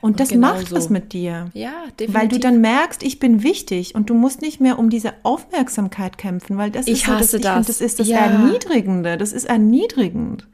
[0.02, 0.76] Und, und das genau macht so.
[0.76, 1.50] was mit dir.
[1.54, 2.14] Ja, definitiv.
[2.14, 6.18] Weil du dann merkst, ich bin wichtig und du musst nicht mehr um diese Aufmerksamkeit
[6.18, 7.54] kämpfen, weil das ich ist so, hasse das, das.
[7.54, 8.18] Find, das ist das ja.
[8.18, 9.16] Erniedrigende.
[9.16, 10.48] Das ist erniedrigend.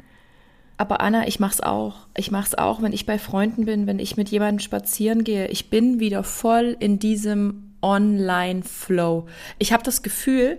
[0.79, 2.07] Aber Anna, ich mach's auch.
[2.17, 5.49] Ich mach's auch, wenn ich bei Freunden bin, wenn ich mit jemandem spazieren gehe.
[5.49, 9.27] Ich bin wieder voll in diesem Online-Flow.
[9.59, 10.59] Ich habe das Gefühl,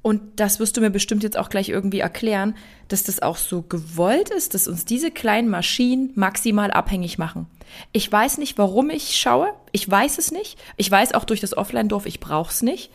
[0.00, 2.56] und das wirst du mir bestimmt jetzt auch gleich irgendwie erklären,
[2.88, 7.46] dass das auch so gewollt ist, dass uns diese kleinen Maschinen maximal abhängig machen.
[7.92, 9.52] Ich weiß nicht, warum ich schaue.
[9.72, 10.58] Ich weiß es nicht.
[10.78, 12.90] Ich weiß auch durch das Offline-Dorf, ich brauch's nicht.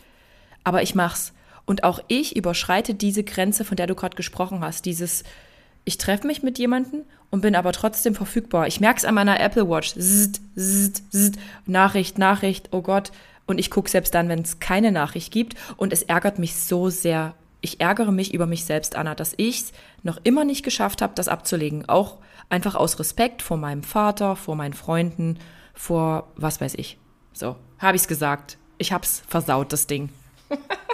[0.64, 1.32] Aber ich mach's.
[1.64, 4.84] Und auch ich überschreite diese Grenze, von der du gerade gesprochen hast.
[4.84, 5.22] Dieses,
[5.86, 8.66] ich treffe mich mit jemandem und bin aber trotzdem verfügbar.
[8.66, 9.94] Ich merke es an meiner Apple Watch.
[9.94, 11.38] Zzt, zzt, zzt.
[11.64, 13.12] Nachricht, Nachricht, oh Gott.
[13.46, 15.54] Und ich gucke selbst dann, wenn es keine Nachricht gibt.
[15.76, 17.34] Und es ärgert mich so sehr.
[17.60, 19.72] Ich ärgere mich über mich selbst, Anna, dass ich es
[20.02, 21.88] noch immer nicht geschafft habe, das abzulegen.
[21.88, 22.18] Auch
[22.48, 25.38] einfach aus Respekt vor meinem Vater, vor meinen Freunden,
[25.72, 26.98] vor was weiß ich.
[27.32, 28.58] So, habe ich es gesagt.
[28.78, 30.08] Ich hab's versaut, das Ding.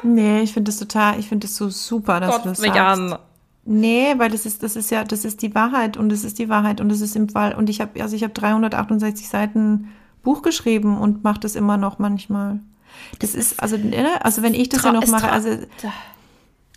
[0.02, 2.78] nee, ich finde das total, ich finde das so super, dass Gott du das sagst.
[2.78, 3.18] An.
[3.64, 6.48] Nee, weil das ist, das ist ja, das ist die Wahrheit und es ist die
[6.48, 9.88] Wahrheit und es ist im Fall, und ich habe, also ich habe 368 Seiten
[10.22, 12.61] Buch geschrieben und mache das immer noch manchmal.
[13.20, 15.51] Das ist, also, ne, also wenn ich das ja noch mache, also.
[15.83, 15.92] Ja,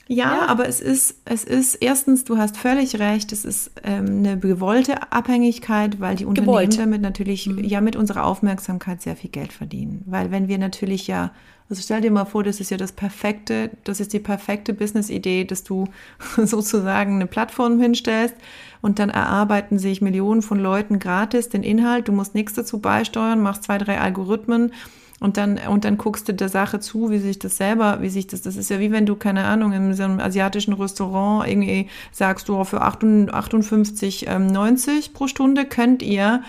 [0.08, 4.38] ja, aber es ist, es ist erstens, du hast völlig recht, es ist ähm, eine
[4.38, 6.78] gewollte Abhängigkeit, weil die Unternehmen Gewollt.
[6.78, 7.63] damit natürlich mhm.
[7.63, 10.04] ja mit unserer Aufmerksamkeit sehr viel Geld verdienen.
[10.06, 11.32] Weil wenn wir natürlich ja,
[11.69, 15.45] also stell dir mal vor, das ist ja das perfekte, das ist die perfekte Business-Idee,
[15.45, 15.86] dass du
[16.38, 18.36] sozusagen eine Plattform hinstellst
[18.82, 23.41] und dann erarbeiten sich Millionen von Leuten gratis den Inhalt, du musst nichts dazu beisteuern,
[23.41, 24.71] machst zwei, drei Algorithmen
[25.19, 28.28] und dann, und dann guckst du der Sache zu, wie sich das selber, wie sich
[28.28, 31.88] das, das ist ja wie wenn du, keine Ahnung, in so einem asiatischen Restaurant irgendwie
[32.12, 36.43] sagst, du, für 58,90 ähm, pro Stunde könnt ihr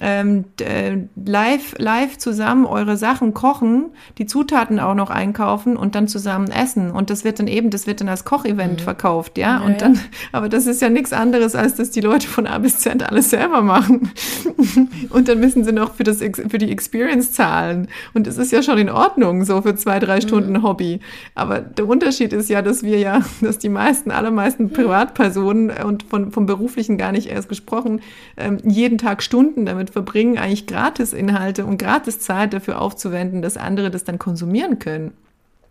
[0.00, 6.08] ähm, äh, live, live zusammen eure Sachen kochen, die Zutaten auch noch einkaufen und dann
[6.08, 6.90] zusammen essen.
[6.90, 8.84] Und das wird dann eben, das wird dann als Kochevent mhm.
[8.84, 9.58] verkauft, ja?
[9.58, 9.64] ja.
[9.64, 9.98] Und dann,
[10.32, 13.30] aber das ist ja nichts anderes, als dass die Leute von A bis Z alles
[13.30, 14.10] selber machen.
[15.10, 17.88] und dann müssen sie noch für, das, für die Experience zahlen.
[18.14, 20.22] Und es ist ja schon in Ordnung, so für zwei, drei mhm.
[20.22, 20.62] Stunden mhm.
[20.62, 21.00] Hobby.
[21.34, 26.32] Aber der Unterschied ist ja, dass wir ja, dass die meisten, allermeisten Privatpersonen und von,
[26.32, 28.00] vom Beruflichen gar nicht erst gesprochen,
[28.36, 33.90] ähm, jeden Tag Stunden damit damit verbringen, eigentlich Gratis-Inhalte und Gratis-Zeit dafür aufzuwenden, dass andere
[33.90, 35.12] das dann konsumieren können.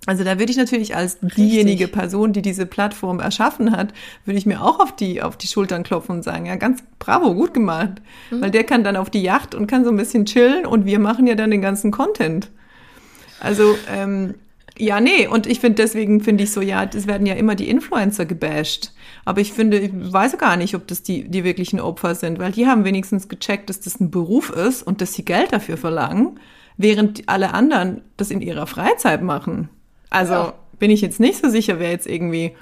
[0.08, 1.36] Also da würde ich natürlich als Richtig.
[1.36, 3.94] diejenige Person, die diese Plattform erschaffen hat,
[4.26, 7.36] würde ich mir auch auf die, auf die Schultern klopfen und sagen, ja, ganz bravo,
[7.36, 8.02] gut gemacht.
[8.32, 8.42] Mhm.
[8.42, 10.98] Weil der kann dann auf die Yacht und kann so ein bisschen chillen und wir
[10.98, 12.50] machen ja dann den ganzen Content.
[13.40, 14.34] Also, ähm,
[14.78, 17.70] ja, nee, und ich finde, deswegen finde ich so, ja, es werden ja immer die
[17.70, 18.94] Influencer gebasht.
[19.26, 22.52] Aber ich finde, ich weiß gar nicht, ob das die, die wirklichen Opfer sind, weil
[22.52, 26.40] die haben wenigstens gecheckt, dass das ein Beruf ist und dass sie Geld dafür verlangen,
[26.78, 29.70] während alle anderen das in ihrer Freizeit machen.
[30.10, 30.54] Also ja.
[30.80, 32.56] bin ich jetzt nicht so sicher, wer jetzt irgendwie.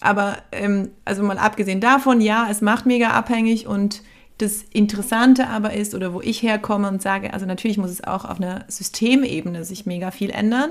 [0.00, 4.02] Aber ähm, also mal abgesehen davon, ja, es macht mega abhängig und
[4.38, 8.24] das Interessante aber ist, oder wo ich herkomme und sage, also natürlich muss es auch
[8.24, 10.70] auf einer Systemebene sich mega viel ändern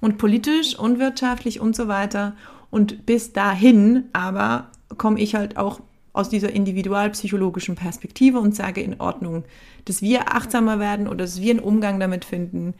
[0.00, 2.34] und politisch und wirtschaftlich und so weiter.
[2.74, 5.78] Und bis dahin aber komme ich halt auch
[6.12, 9.44] aus dieser individualpsychologischen Perspektive und sage in Ordnung,
[9.84, 12.74] dass wir achtsamer werden oder dass wir einen Umgang damit finden,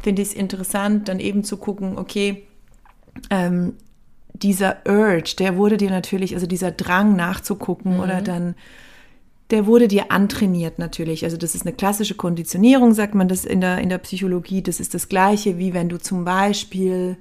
[0.00, 2.46] finde ich es interessant, dann eben zu gucken, okay,
[3.30, 3.72] ähm,
[4.34, 8.00] dieser Urge, der wurde dir natürlich, also dieser Drang nachzugucken mhm.
[8.00, 8.54] oder dann,
[9.50, 11.24] der wurde dir antrainiert natürlich.
[11.24, 14.60] Also das ist eine klassische Konditionierung, sagt man das in der, in der Psychologie.
[14.60, 17.16] Das ist das gleiche, wie wenn du zum Beispiel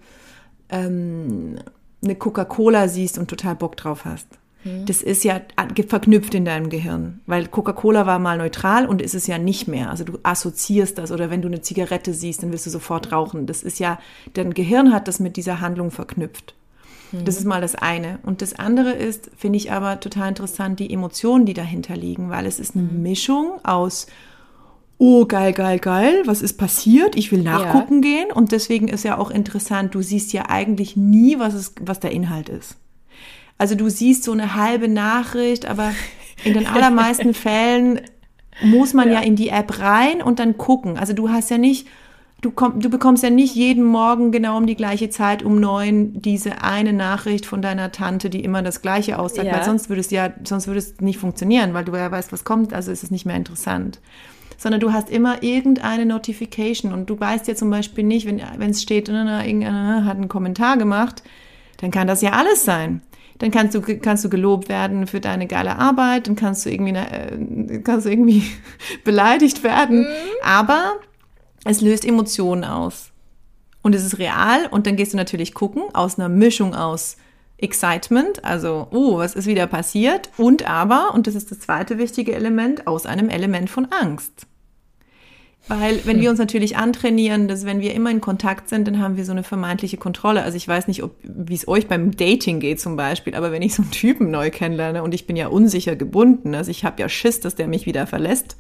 [0.67, 1.55] ähm,
[2.03, 4.27] eine Coca-Cola siehst und total Bock drauf hast.
[4.63, 4.85] Mhm.
[4.85, 5.41] Das ist ja
[5.87, 9.89] verknüpft in deinem Gehirn, weil Coca-Cola war mal neutral und ist es ja nicht mehr.
[9.89, 13.45] Also du assoziierst das oder wenn du eine Zigarette siehst, dann willst du sofort rauchen.
[13.45, 13.99] Das ist ja,
[14.33, 16.55] dein Gehirn hat das mit dieser Handlung verknüpft.
[17.11, 17.25] Mhm.
[17.25, 18.19] Das ist mal das eine.
[18.23, 22.45] Und das andere ist, finde ich aber total interessant, die Emotionen, die dahinter liegen, weil
[22.45, 23.01] es ist eine mhm.
[23.01, 24.07] Mischung aus
[24.97, 27.15] oh, geil, geil, geil, was ist passiert?
[27.15, 28.09] Ich will nachgucken ja.
[28.09, 28.31] gehen.
[28.31, 32.11] Und deswegen ist ja auch interessant, du siehst ja eigentlich nie, was, es, was der
[32.11, 32.77] Inhalt ist.
[33.57, 35.91] Also du siehst so eine halbe Nachricht, aber
[36.43, 38.01] in den allermeisten Fällen
[38.61, 39.15] muss man ja.
[39.15, 39.19] ja.
[39.21, 40.97] in die App rein und dann gucken.
[40.97, 41.87] Also du hast ja nicht,
[42.41, 46.21] du, komm, du bekommst ja nicht jeden Morgen genau um die gleiche Zeit um neun
[46.21, 49.53] diese eine Nachricht von deiner Tante, die immer das Gleiche aussagt, ja.
[49.53, 52.43] weil sonst würde es ja, sonst würde es nicht funktionieren, weil du ja weißt, was
[52.43, 53.99] kommt, also ist es nicht mehr interessant
[54.57, 58.81] sondern du hast immer irgendeine Notification und du weißt ja zum Beispiel nicht, wenn es
[58.81, 61.23] steht, irgendeiner hat einen Kommentar gemacht,
[61.77, 63.01] dann kann das ja alles sein.
[63.37, 66.95] Dann kannst du, kannst du gelobt werden für deine geile Arbeit, dann kannst du irgendwie,
[66.95, 68.43] äh, kannst du irgendwie
[69.03, 70.01] beleidigt werden.
[70.01, 70.07] Mhm.
[70.43, 70.95] Aber
[71.63, 73.11] es löst Emotionen aus.
[73.83, 77.17] Und es ist real und dann gehst du natürlich gucken aus einer Mischung aus
[77.59, 80.29] Excitement, also, oh, was ist wieder passiert?
[80.37, 84.45] Und aber, und das ist das zweite wichtige Element, aus einem Element von Angst.
[85.67, 89.17] Weil wenn wir uns natürlich antrainieren, dass wenn wir immer in Kontakt sind, dann haben
[89.17, 90.43] wir so eine vermeintliche Kontrolle.
[90.43, 93.75] Also ich weiß nicht, wie es euch beim Dating geht zum Beispiel, aber wenn ich
[93.75, 97.09] so einen Typen neu kennenlerne und ich bin ja unsicher gebunden, also ich habe ja
[97.09, 98.55] Schiss, dass der mich wieder verlässt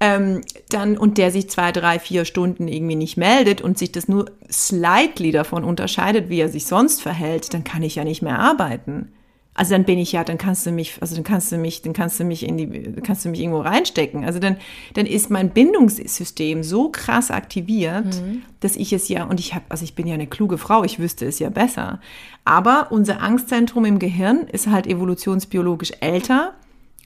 [0.00, 4.08] ähm, dann und der sich zwei, drei, vier Stunden irgendwie nicht meldet und sich das
[4.08, 8.38] nur slightly davon unterscheidet, wie er sich sonst verhält, dann kann ich ja nicht mehr
[8.38, 9.12] arbeiten.
[9.56, 11.94] Also dann bin ich ja, dann kannst du mich, also dann kannst du mich, dann
[11.94, 14.22] kannst du mich in die, kannst du mich irgendwo reinstecken.
[14.22, 14.58] Also dann,
[14.92, 18.42] dann ist mein Bindungssystem so krass aktiviert, mhm.
[18.60, 20.98] dass ich es ja, und ich habe, also ich bin ja eine kluge Frau, ich
[20.98, 22.00] wüsste es ja besser.
[22.44, 26.52] Aber unser Angstzentrum im Gehirn ist halt evolutionsbiologisch älter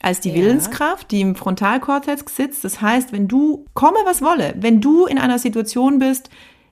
[0.01, 0.35] als die ja.
[0.35, 2.63] Willenskraft, die im Frontalkortex sitzt.
[2.63, 6.29] Das heißt, wenn du, komme was wolle, wenn du in einer Situation bist,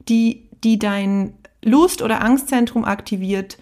[0.07, 3.57] die, die dein Lust- oder Angstzentrum aktiviert,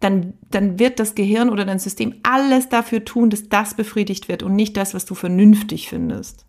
[0.00, 4.42] dann, dann wird das Gehirn oder dein System alles dafür tun, dass das befriedigt wird
[4.42, 6.44] und nicht das, was du vernünftig findest.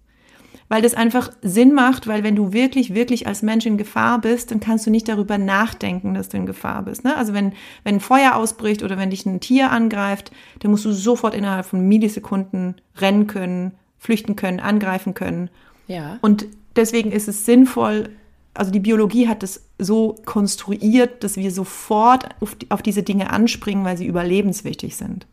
[0.70, 4.52] Weil das einfach Sinn macht, weil wenn du wirklich, wirklich als Mensch in Gefahr bist,
[4.52, 7.04] dann kannst du nicht darüber nachdenken, dass du in Gefahr bist.
[7.04, 7.16] Ne?
[7.16, 10.92] Also wenn, wenn ein Feuer ausbricht oder wenn dich ein Tier angreift, dann musst du
[10.92, 15.50] sofort innerhalb von Millisekunden rennen können, flüchten können, angreifen können.
[15.88, 16.18] Ja.
[16.22, 18.10] Und deswegen ist es sinnvoll,
[18.54, 23.32] also die Biologie hat es so konstruiert, dass wir sofort auf, die, auf diese Dinge
[23.32, 25.26] anspringen, weil sie überlebenswichtig sind.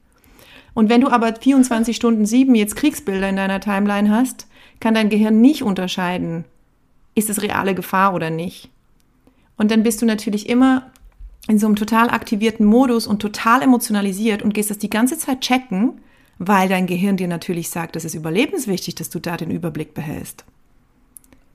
[0.73, 4.47] Und wenn du aber 24 Stunden sieben jetzt Kriegsbilder in deiner Timeline hast,
[4.81, 6.45] kann dein Gehirn nicht unterscheiden,
[7.15, 8.71] ist es reale Gefahr oder nicht.
[9.57, 10.91] Und dann bist du natürlich immer
[11.49, 15.41] in so einem total aktivierten Modus und total emotionalisiert und gehst das die ganze Zeit
[15.41, 16.01] checken,
[16.39, 20.45] weil dein Gehirn dir natürlich sagt, es ist überlebenswichtig, dass du da den Überblick behältst.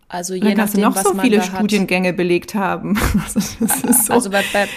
[0.07, 1.55] Also je nachdem, kannst du noch so viele da hat.
[1.57, 2.97] Studiengänge belegt haben.
[3.25, 4.13] Also, ist so.
[4.13, 4.67] Also bei, bei,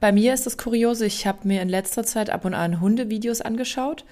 [0.00, 3.40] bei mir ist das kuriose, ich habe mir in letzter Zeit ab und an Hundevideos
[3.40, 4.04] angeschaut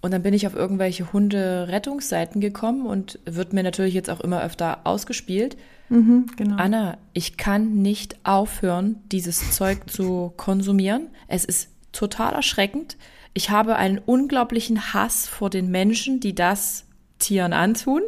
[0.00, 4.42] und dann bin ich auf irgendwelche Hunde-Rettungsseiten gekommen und wird mir natürlich jetzt auch immer
[4.42, 5.56] öfter ausgespielt.
[5.88, 6.56] mhm, genau.
[6.56, 11.08] Anna, ich kann nicht aufhören, dieses Zeug zu konsumieren.
[11.28, 12.96] Es ist total erschreckend.
[13.34, 16.86] Ich habe einen unglaublichen Hass vor den Menschen, die das
[17.18, 18.02] Tieren antun.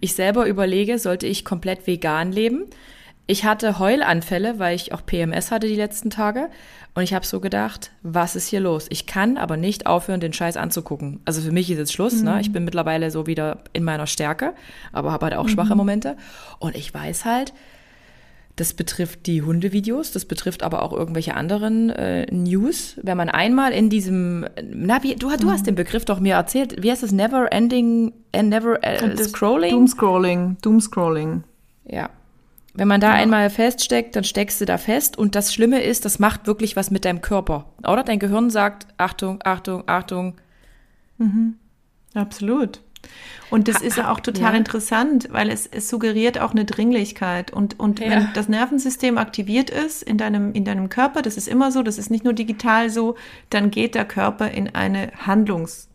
[0.00, 2.64] Ich selber überlege, sollte ich komplett vegan leben?
[3.26, 6.50] Ich hatte Heulanfälle, weil ich auch PMS hatte die letzten Tage.
[6.94, 8.86] Und ich habe so gedacht, was ist hier los?
[8.90, 11.20] Ich kann aber nicht aufhören, den Scheiß anzugucken.
[11.24, 12.22] Also für mich ist jetzt Schluss.
[12.22, 12.40] Ne?
[12.40, 14.52] Ich bin mittlerweile so wieder in meiner Stärke,
[14.92, 16.16] aber habe halt auch schwache Momente.
[16.58, 17.54] Und ich weiß halt,
[18.56, 22.96] das betrifft die Hundevideos, das betrifft aber auch irgendwelche anderen äh, News.
[23.02, 26.80] Wenn man einmal in diesem, na, wie, du, du hast den Begriff doch mir erzählt.
[26.80, 27.10] Wie heißt das?
[27.10, 29.70] Never ending, äh, never äh, scrolling?
[29.70, 30.58] Doomscrolling.
[30.62, 31.42] Doomscrolling.
[31.86, 32.10] Ja.
[32.76, 35.16] Wenn man da einmal feststeckt, dann steckst du da fest.
[35.16, 37.66] Und das Schlimme ist, das macht wirklich was mit deinem Körper.
[37.86, 38.02] Oder?
[38.02, 40.34] Dein Gehirn sagt, Achtung, Achtung, Achtung.
[42.14, 42.80] Absolut.
[43.50, 44.58] Und das Ha- ist ja ha- auch total ja.
[44.58, 47.52] interessant, weil es, es suggeriert auch eine Dringlichkeit.
[47.52, 48.10] Und, und Ja.
[48.10, 51.98] wenn das Nervensystem aktiviert ist in deinem, in deinem Körper, das ist immer so, das
[51.98, 53.14] ist nicht nur digital so,
[53.50, 55.88] dann geht der Körper in eine Handlungsenergie.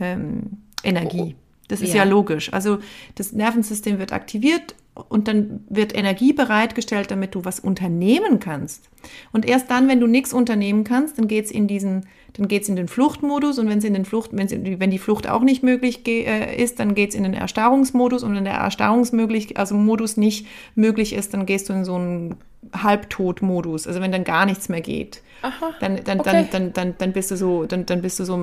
[0.00, 1.34] Ähm, Energie.
[1.68, 2.04] das ist Ja.
[2.04, 2.10] ja.
[2.10, 2.52] logisch.
[2.52, 2.78] Also
[3.16, 4.74] das Nervensystem wird aktiviert
[5.08, 8.88] und dann wird Energie bereitgestellt, damit du was unternehmen kannst.
[9.32, 12.76] Und erst dann, wenn du nichts unternehmen kannst, dann geht's in diesen, dann geht's in
[12.76, 16.56] den Fluchtmodus und wenn in den Flucht, wenn's wenn die Flucht auch nicht möglich äh,
[16.56, 21.34] ist, dann geht's in den Erstarrungsmodus und wenn der Erstarrungsmöglich, also Modus nicht möglich ist,
[21.34, 22.36] dann gehst du in so einen
[22.72, 25.22] Halbtod-Modus, also wenn dann gar nichts mehr geht.
[25.42, 25.72] Aha.
[25.80, 26.30] Dann, dann, Okay.
[26.32, 28.36] dann, dann, dann, dann bist du so, dann, dann bist du so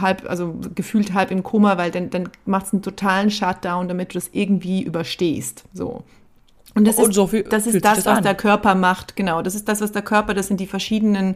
[0.00, 4.10] halb, also gefühlt halb im Koma, weil dann, dann macht es einen totalen Shutdown, damit
[4.10, 5.64] du das irgendwie überstehst.
[5.74, 6.02] So.
[6.74, 8.22] Und das Und ist, so fühl- das, ist das, das was an.
[8.24, 9.42] der Körper macht, genau.
[9.42, 11.34] Das ist das, was der Körper, das sind die verschiedenen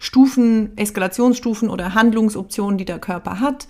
[0.00, 3.68] Stufen, Eskalationsstufen oder Handlungsoptionen, die der Körper hat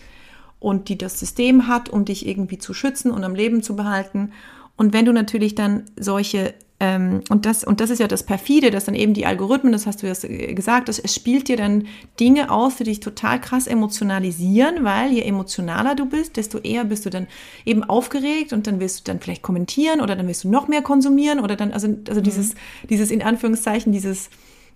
[0.58, 4.32] und die das System hat, um dich irgendwie zu schützen und am Leben zu behalten.
[4.76, 6.54] Und wenn du natürlich dann solche
[6.85, 10.03] und das und das ist ja das perfide, dass dann eben die Algorithmen, das hast
[10.03, 10.14] du ja
[10.53, 11.87] gesagt, das, es spielt dir dann
[12.18, 17.07] Dinge aus, die dich total krass emotionalisieren, weil je emotionaler du bist, desto eher bist
[17.07, 17.29] du dann
[17.64, 20.83] eben aufgeregt und dann willst du dann vielleicht kommentieren oder dann willst du noch mehr
[20.83, 22.57] konsumieren oder dann also also dieses
[22.90, 24.29] dieses in Anführungszeichen dieses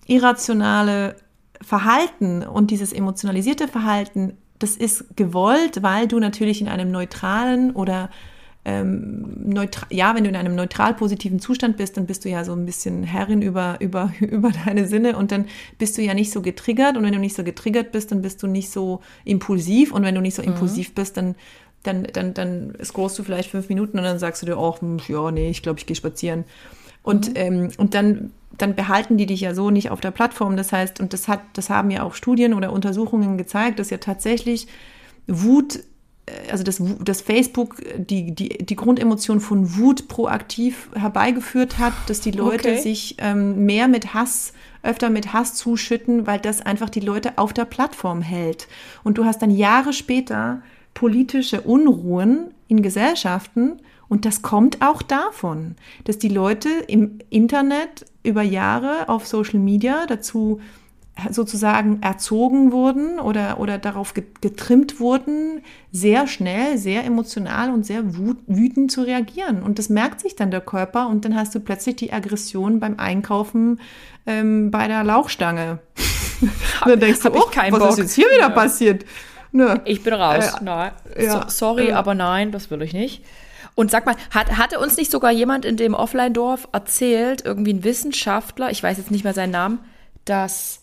[0.07, 1.17] irrationale
[1.61, 8.09] Verhalten und dieses emotionalisierte Verhalten, das ist gewollt, weil du natürlich in einem neutralen oder
[8.67, 12.43] ähm, neutral, ja, wenn du in einem neutral positiven Zustand bist, dann bist du ja
[12.43, 15.45] so ein bisschen Herrin über, über, über deine Sinne und dann
[15.77, 18.43] bist du ja nicht so getriggert und wenn du nicht so getriggert bist, dann bist
[18.43, 21.35] du nicht so impulsiv und wenn du nicht so impulsiv bist, dann
[21.83, 24.97] dann, dann, dann scrollst du vielleicht fünf Minuten und dann sagst du dir auch, hm,
[25.07, 26.43] ja, nee, ich glaube, ich gehe spazieren.
[27.01, 30.57] Und, ähm, und dann, dann behalten die dich ja so nicht auf der Plattform.
[30.57, 33.99] Das heißt, und das hat, das haben ja auch Studien oder Untersuchungen gezeigt, dass ja
[33.99, 34.67] tatsächlich
[35.27, 35.79] Wut,
[36.51, 42.19] also das, Wu- das Facebook die, die, die Grundemotion von Wut proaktiv herbeigeführt hat, dass
[42.21, 42.81] die Leute Okay.
[42.81, 47.53] sich ähm, mehr mit Hass, öfter mit Hass zuschütten, weil das einfach die Leute auf
[47.53, 48.67] der Plattform hält.
[49.03, 50.61] Und du hast dann Jahre später
[50.93, 58.41] politische Unruhen in Gesellschaften und das kommt auch davon, dass die Leute im Internet über
[58.41, 60.59] Jahre auf Social Media dazu
[61.31, 68.03] sozusagen erzogen wurden oder, oder darauf ge- getrimmt wurden, sehr schnell, sehr emotional und sehr
[68.15, 69.63] wütend zu reagieren.
[69.63, 72.99] Und das merkt sich dann der Körper und dann hast du plötzlich die Aggression beim
[72.99, 73.79] Einkaufen
[74.25, 75.79] ähm, bei der Lauchstange.
[76.41, 76.51] und
[76.89, 77.89] dann denkst du, hab ich oh, was Bock.
[77.91, 78.49] ist jetzt hier wieder Ja.
[78.49, 79.05] passiert?
[79.51, 79.81] Ne.
[79.85, 80.53] Ich bin raus.
[80.59, 80.91] Äh, nein.
[81.19, 81.93] ja, so, sorry, äh.
[81.93, 83.23] aber nein, das will ich nicht.
[83.75, 87.83] Und sag mal, hat, hatte uns nicht sogar jemand in dem Offline-Dorf erzählt, irgendwie ein
[87.83, 89.79] Wissenschaftler, ich weiß jetzt nicht mehr seinen Namen,
[90.25, 90.81] dass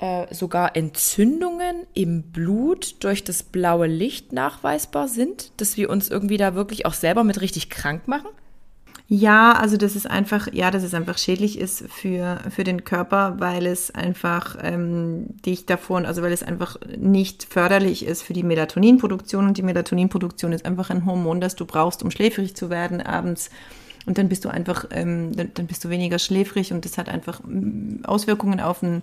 [0.00, 6.36] äh, sogar Entzündungen im Blut durch das blaue Licht nachweisbar sind, dass wir uns irgendwie
[6.36, 8.28] da wirklich auch selber mit richtig krank machen?
[9.10, 13.36] Ja, also das ist einfach, ja, dass es einfach schädlich ist für, für den Körper,
[13.38, 18.42] weil es einfach ähm, dich davon, also weil es einfach nicht förderlich ist für die
[18.42, 23.00] Melatoninproduktion und die Melatoninproduktion ist einfach ein Hormon, das du brauchst, um schläfrig zu werden
[23.00, 23.48] abends.
[24.04, 27.08] Und dann bist du einfach, ähm, dann, dann bist du weniger schläfrig und das hat
[27.08, 29.02] einfach mm, Auswirkungen auf den,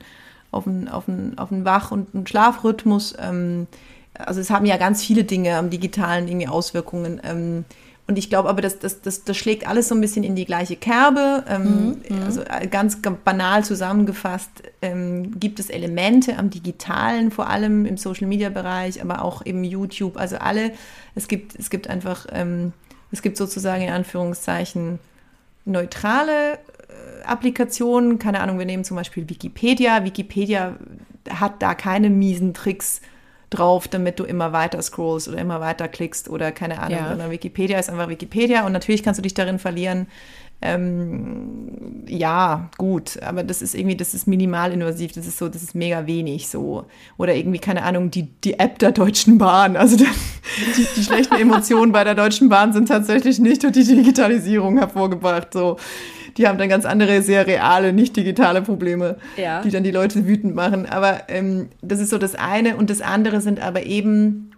[0.56, 3.16] auf den, auf den, auf den Wach- und den Schlafrhythmus.
[3.20, 3.68] Ähm,
[4.14, 7.22] also es haben ja ganz viele Dinge am digitalen irgendwie Auswirkungen.
[7.24, 7.66] Ähm,
[8.08, 10.46] und ich glaube aber, das, das, das, das schlägt alles so ein bisschen in die
[10.46, 11.44] gleiche Kerbe.
[11.50, 14.52] Ähm, mhm, also äh, ganz banal zusammengefasst
[14.84, 20.18] ähm, gibt es Elemente am digitalen, vor allem im Social-Media-Bereich, aber auch im YouTube.
[20.18, 20.72] Also alle,
[21.16, 22.74] es gibt, es gibt einfach, ähm,
[23.12, 25.00] es gibt sozusagen in Anführungszeichen
[25.66, 26.60] neutrale
[27.26, 28.20] Applikationen.
[28.20, 30.04] Keine Ahnung, wir nehmen zum Beispiel Wikipedia.
[30.04, 30.76] Wikipedia
[31.30, 33.02] hat da keine miesen Tricks
[33.50, 37.20] drauf, damit du immer weiter scrollst oder immer weiter klickst oder keine Ahnung.
[37.20, 37.32] Ja.
[37.32, 40.08] Wikipedia ist einfach Wikipedia und natürlich kannst du dich darin verlieren.
[40.62, 45.62] Ähm, ja, gut, aber das ist irgendwie, das ist minimal invasiv, das ist so, das
[45.62, 46.86] ist mega wenig so.
[47.18, 49.76] Oder irgendwie, keine Ahnung, die, die App der Deutschen Bahn.
[49.76, 50.08] Also die,
[50.78, 55.54] die, die schlechten Emotionen bei der Deutschen Bahn sind tatsächlich nicht durch die Digitalisierung hervorgebracht.
[55.54, 55.78] So
[56.38, 59.62] die haben dann ganz andere, sehr reale, nicht digitale Probleme, ja.
[59.62, 60.86] die dann die Leute wütend machen.
[60.86, 62.76] Aber ähm, das ist so das eine.
[62.76, 64.52] Und das andere sind aber eben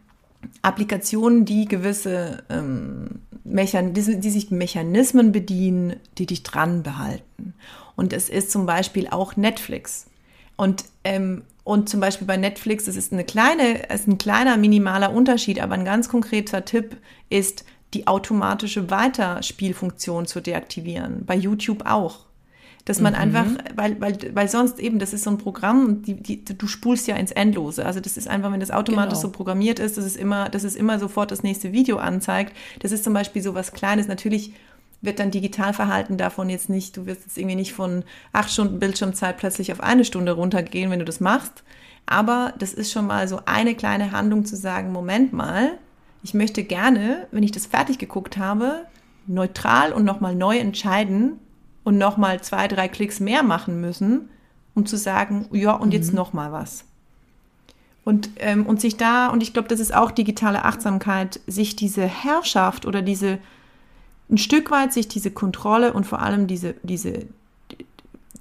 [0.62, 7.54] Applikationen, die gewisse ähm, Mechan die, die sich Mechanismen bedienen, die dich dran behalten.
[7.96, 10.08] Und es ist zum Beispiel auch Netflix.
[10.56, 15.14] Und, ähm, und zum Beispiel bei Netflix, das ist eine kleine, ist ein kleiner minimaler
[15.14, 16.98] Unterschied, aber ein ganz konkreter Tipp
[17.30, 17.66] ist,
[17.98, 21.26] die automatische Weiterspielfunktion zu deaktivieren.
[21.26, 22.28] Bei YouTube auch.
[22.86, 23.20] Dass man mhm.
[23.20, 23.46] einfach,
[23.76, 27.18] weil, weil, weil sonst eben, das ist so ein Programm, die, die, du spulst ja
[27.18, 27.86] ins Endlose.
[27.86, 29.22] Also das ist einfach, wenn das automatisch genau.
[29.24, 32.56] so programmiert ist, dass es immer, dass es immer sofort das nächste Video anzeigt.
[32.80, 34.08] Das ist zum Beispiel so was Kleines.
[34.08, 34.54] Natürlich
[35.02, 39.38] wird dein Digitalverhalten davon jetzt nicht, du wirst jetzt irgendwie nicht von acht Stunden Bildschirmzeit
[39.38, 41.64] plötzlich auf eine Stunde runtergehen, wenn du das machst.
[42.06, 45.78] Aber das ist schon mal so eine kleine Handlung zu sagen, Moment mal,
[46.24, 48.86] ich möchte gerne, wenn ich das fertig geguckt habe,
[49.28, 51.40] neutral und nochmal neu entscheiden
[51.84, 54.30] und nochmal zwei, drei Klicks mehr machen müssen,
[54.74, 56.18] um zu sagen, ja, und jetzt mhm.
[56.18, 56.86] nochmal was.
[58.04, 62.06] Und, ähm, und sich da, und ich glaube, das ist auch digitale Achtsamkeit, sich diese
[62.06, 63.38] Herrschaft oder diese,
[64.30, 67.26] ein Stück weit sich diese Kontrolle und vor allem diese, diese,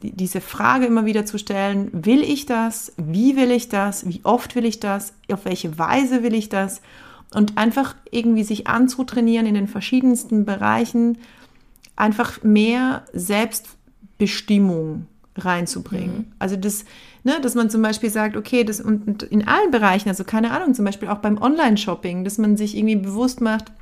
[0.03, 2.93] diese Frage immer wieder zu stellen, will ich das?
[2.97, 4.09] Wie will ich das?
[4.09, 5.15] Wie oft will ich das?
[5.33, 6.81] Auf welche Weise will ich das?
[7.35, 11.19] Und einfach irgendwie sich anzutrainieren in den verschiedensten Bereichen,
[11.97, 15.07] einfach mehr Selbstbestimmung
[15.37, 16.17] reinzubringen.
[16.17, 16.33] Mhm.
[16.39, 16.85] Also das,
[17.25, 20.75] ne, dass man zum Beispiel sagt, okay, das und in allen Bereichen, also keine Ahnung,
[20.75, 23.73] zum Beispiel auch beim Online-Shopping, dass man sich irgendwie bewusst macht,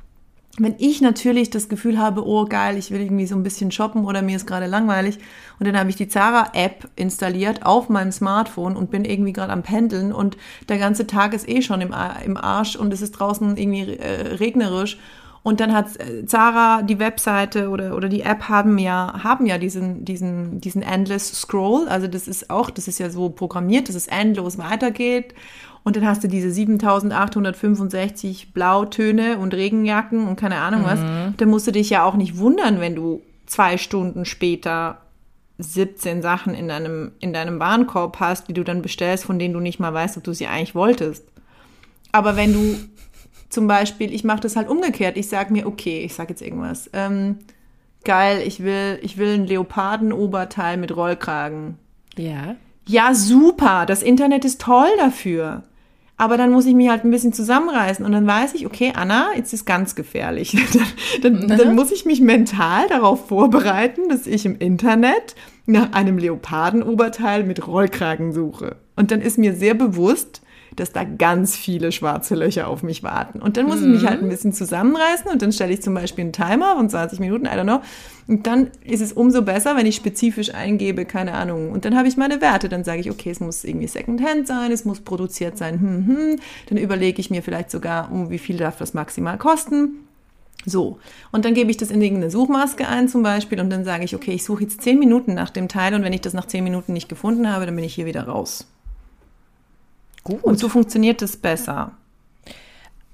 [0.57, 4.05] wenn ich natürlich das Gefühl habe, oh geil, ich will irgendwie so ein bisschen shoppen
[4.05, 5.17] oder mir ist gerade langweilig
[5.59, 9.63] und dann habe ich die Zara-App installiert auf meinem Smartphone und bin irgendwie gerade am
[9.63, 10.37] Pendeln und
[10.69, 14.97] der ganze Tag ist eh schon im, Arsch und es ist draußen irgendwie äh, regnerisch
[15.45, 19.59] und dann hat äh, Zara die Webseite oder, oder die App haben ja, haben ja
[19.59, 21.87] diesen, diesen, diesen Endless Scroll.
[21.87, 25.35] Also das ist auch, das ist ja so programmiert, dass es endlos weitergeht.
[25.85, 30.99] Und dann hast du diese 7865 Blautöne und Regenjacken und keine Ahnung was.
[30.99, 31.35] Mhm.
[31.37, 34.97] Dann musst du dich ja auch nicht wundern, wenn du zwei Stunden später
[35.59, 39.59] 17 Sachen in deinem, in deinem Warenkorb hast, die du dann bestellst, von denen du
[39.59, 41.23] nicht mal weißt, ob du sie eigentlich wolltest.
[42.11, 42.77] Aber wenn du
[43.49, 46.89] zum Beispiel, ich mache das halt umgekehrt, ich sage mir, okay, ich sage jetzt irgendwas,
[46.93, 47.37] ähm,
[48.03, 51.77] geil, ich will, ich will ein Leopardenoberteil mit Rollkragen.
[52.17, 52.55] Ja.
[52.87, 55.61] Ja, super, das Internet ist toll dafür.
[56.17, 59.31] Aber dann muss ich mich halt ein bisschen zusammenreißen und dann weiß ich, okay, Anna,
[59.35, 60.55] jetzt ist ganz gefährlich.
[61.21, 65.35] dann, dann, dann muss ich mich mental darauf vorbereiten, dass ich im Internet
[65.65, 68.77] nach einem Leopardenoberteil mit Rollkragen suche.
[68.95, 70.41] Und dann ist mir sehr bewusst,
[70.75, 73.41] dass da ganz viele schwarze Löcher auf mich warten.
[73.41, 73.93] Und dann muss mhm.
[73.95, 76.89] ich mich halt ein bisschen zusammenreißen und dann stelle ich zum Beispiel einen Timer von
[76.89, 77.81] 20 Minuten, I don't know.
[78.27, 81.71] Und dann ist es umso besser, wenn ich spezifisch eingebe, keine Ahnung.
[81.71, 82.69] Und dann habe ich meine Werte.
[82.69, 85.79] Dann sage ich, okay, es muss irgendwie Secondhand sein, es muss produziert sein.
[85.79, 86.35] Hm, hm.
[86.69, 89.99] Dann überlege ich mir vielleicht sogar, um wie viel darf das maximal kosten.
[90.65, 90.97] So,
[91.31, 94.15] und dann gebe ich das in irgendeine Suchmaske ein zum Beispiel und dann sage ich,
[94.15, 96.63] okay, ich suche jetzt zehn Minuten nach dem Teil und wenn ich das nach zehn
[96.63, 98.65] Minuten nicht gefunden habe, dann bin ich hier wieder raus.
[100.25, 100.43] Gut.
[100.43, 101.93] Und so funktioniert es besser.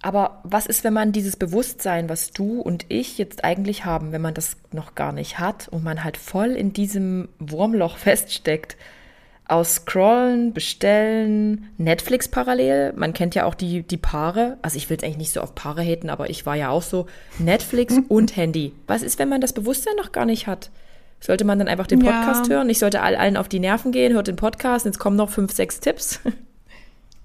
[0.02, 4.22] Aber was ist, wenn man dieses Bewusstsein, was du und ich jetzt eigentlich haben, wenn
[4.22, 8.78] man das noch gar nicht hat und man halt voll in diesem Wurmloch feststeckt?
[9.52, 12.94] aus Scrollen, Bestellen, Netflix parallel.
[12.96, 14.58] Man kennt ja auch die, die Paare.
[14.62, 16.82] Also ich will jetzt eigentlich nicht so auf Paare haten, aber ich war ja auch
[16.82, 17.08] so
[17.38, 18.72] Netflix und Handy.
[18.88, 20.72] Was ist, wenn man das Bewusstsein noch gar nicht hat?
[21.20, 22.56] Sollte man dann einfach den Podcast ja.
[22.56, 22.70] hören?
[22.70, 25.82] Ich sollte allen auf die Nerven gehen, hört den Podcast, jetzt kommen noch fünf, sechs
[25.82, 26.22] Tipps.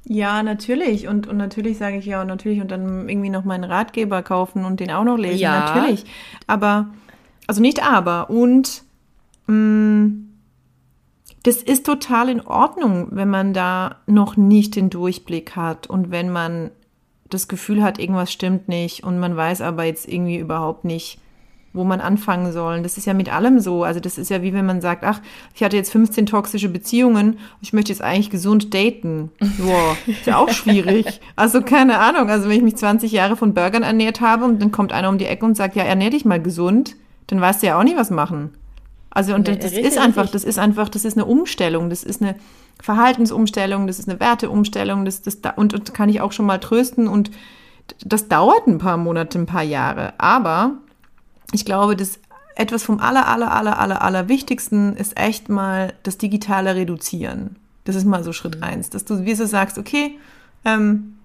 [0.09, 1.09] Ja, natürlich.
[1.09, 4.64] Und, und natürlich sage ich ja, und natürlich und dann irgendwie noch meinen Ratgeber kaufen
[4.64, 5.40] und den auch noch lesen.
[5.40, 5.74] Ja.
[5.74, 6.04] Natürlich.
[6.46, 6.88] Aber,
[7.48, 8.30] also nicht aber.
[8.30, 8.84] Und
[9.46, 10.22] mh, mm,
[11.42, 16.30] das ist total in Ordnung, wenn man da noch nicht den Durchblick hat und wenn
[16.30, 16.70] man
[17.30, 21.20] das Gefühl hat, irgendwas stimmt nicht und man weiß aber jetzt irgendwie überhaupt nicht,
[21.77, 22.83] wo man anfangen soll.
[22.83, 23.85] Das ist ja mit allem so.
[23.85, 25.20] Also das ist ja wie wenn man sagt, ach,
[25.55, 29.31] ich hatte jetzt 15 toxische Beziehungen, ich möchte jetzt eigentlich gesund daten.
[29.59, 31.20] Boah, ist ja auch schwierig.
[31.37, 32.31] Also keine Ahnung.
[32.31, 35.18] Also wenn ich mich 20 Jahre von Burgern ernährt habe und dann kommt einer um
[35.18, 36.97] die Ecke und sagt, ja, ernähr dich mal gesund,
[37.27, 38.51] dann weißt du ja auch nicht, was machen.
[39.11, 42.05] Also und nee, das richtig, ist einfach, das ist einfach, das ist eine Umstellung, das
[42.05, 42.37] ist eine
[42.83, 47.09] Verhaltensumstellung, das ist eine Werteumstellung, das, das und, und kann ich auch schon mal trösten
[47.09, 47.31] und
[48.05, 50.74] das dauert ein paar Monate, ein paar Jahre, aber
[51.53, 52.18] ich glaube, das
[52.55, 57.57] etwas vom aller, aller, aller, aller, aller Wichtigsten ist echt mal das digitale Reduzieren.
[57.84, 58.62] Das ist mal so Schritt mhm.
[58.62, 60.18] eins, dass du wie so sagst, okay,
[60.64, 61.16] ähm,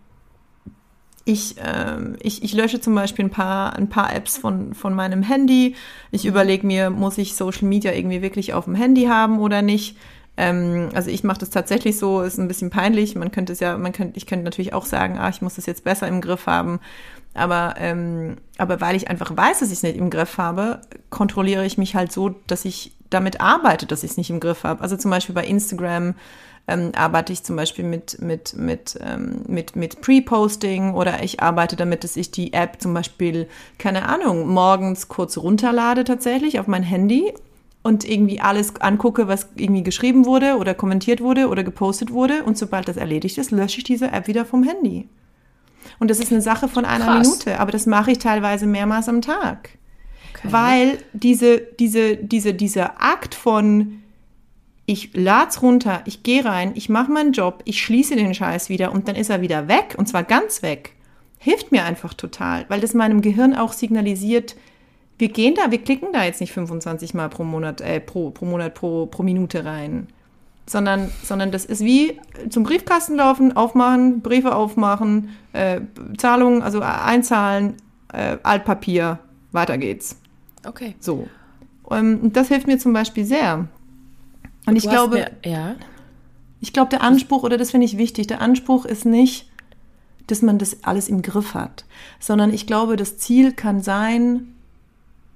[1.24, 5.24] ich, ähm, ich, ich lösche zum Beispiel ein paar, ein paar Apps von, von meinem
[5.24, 5.76] Handy.
[6.12, 9.98] Ich überlege mir, muss ich Social Media irgendwie wirklich auf dem Handy haben oder nicht?
[10.38, 13.16] Ähm, also ich mache das tatsächlich so, ist ein bisschen peinlich.
[13.16, 15.66] Man könnte es ja, man könnte, ich könnte natürlich auch sagen, ah, ich muss das
[15.66, 16.80] jetzt besser im Griff haben.
[17.34, 21.66] Aber, ähm, aber weil ich einfach weiß, dass ich es nicht im Griff habe, kontrolliere
[21.66, 24.82] ich mich halt so, dass ich damit arbeite, dass ich es nicht im Griff habe.
[24.82, 26.16] Also zum Beispiel bei Instagram
[26.68, 31.76] ähm, arbeite ich zum Beispiel mit, mit, mit, ähm, mit, mit Pre-Posting oder ich arbeite
[31.76, 36.84] damit, dass ich die App zum Beispiel, keine Ahnung, morgens kurz runterlade tatsächlich auf mein
[36.84, 37.34] Handy
[37.84, 42.44] und irgendwie alles angucke, was irgendwie geschrieben wurde oder kommentiert wurde oder gepostet wurde.
[42.44, 45.08] Und sobald das erledigt ist, lösche ich diese App wieder vom Handy.
[46.00, 47.28] Und das ist eine Sache von einer Krass.
[47.28, 49.70] Minute, aber das mache ich teilweise mehrmals am Tag.
[50.34, 50.48] Okay.
[50.52, 54.02] Weil diese, diese, diese, dieser Akt von
[54.86, 58.92] ich lad's runter, ich gehe rein, ich mache meinen Job, ich schließe den Scheiß wieder
[58.92, 60.94] und dann ist er wieder weg und zwar ganz weg,
[61.38, 64.56] hilft mir einfach total, weil das meinem Gehirn auch signalisiert,
[65.18, 68.46] wir gehen da, wir klicken da jetzt nicht 25 Mal pro Monat, äh, pro, pro
[68.46, 70.08] Monat, pro, pro Minute rein
[70.72, 72.18] sondern, sondern das ist wie
[72.50, 75.82] zum Briefkasten laufen, aufmachen, Briefe aufmachen, äh,
[76.18, 77.76] Zahlungen, also einzahlen,
[78.14, 79.20] äh, Altpapier,
[79.52, 80.16] weiter geht's.
[80.66, 80.96] Okay.
[81.02, 81.28] So.
[81.90, 83.68] Ähm, das hilft mir zum Beispiel sehr.
[84.66, 85.76] Und ich glaube, mir, ja.
[86.62, 89.52] ich glaube, der Anspruch, oder das finde ich wichtig, der Anspruch ist nicht,
[90.28, 91.84] dass man das alles im Griff hat,
[92.22, 94.56] sondern ich glaube, das Ziel kann sein,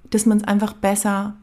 [0.08, 1.34] dass man es einfach besser,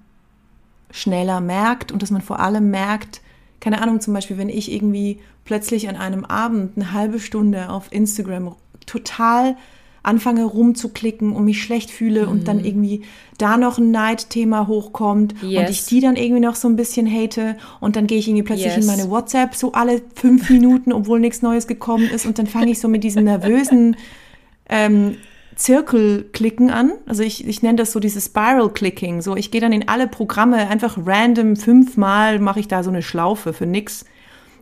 [0.89, 3.21] schneller merkt und dass man vor allem merkt,
[3.63, 7.87] keine Ahnung, zum Beispiel, wenn ich irgendwie plötzlich an einem Abend eine halbe Stunde auf
[7.91, 8.55] Instagram
[8.85, 9.55] total
[10.03, 12.31] anfange rumzuklicken und mich schlecht fühle mhm.
[12.31, 12.65] und dann mhm.
[12.65, 13.01] irgendwie
[13.37, 15.61] da noch ein Neidthema hochkommt yes.
[15.61, 18.43] und ich die dann irgendwie noch so ein bisschen hate und dann gehe ich irgendwie
[18.43, 18.83] plötzlich yes.
[18.83, 22.69] in meine WhatsApp so alle fünf Minuten, obwohl nichts Neues gekommen ist und dann fange
[22.69, 23.95] ich so mit diesem nervösen
[24.69, 25.15] ähm,
[25.55, 26.93] Zirkelklicken an.
[27.05, 29.21] Also ich, ich nenne das so dieses Spiral-Clicking.
[29.21, 33.01] So, ich gehe dann in alle Programme einfach random fünfmal mache ich da so eine
[33.01, 34.05] Schlaufe für nix.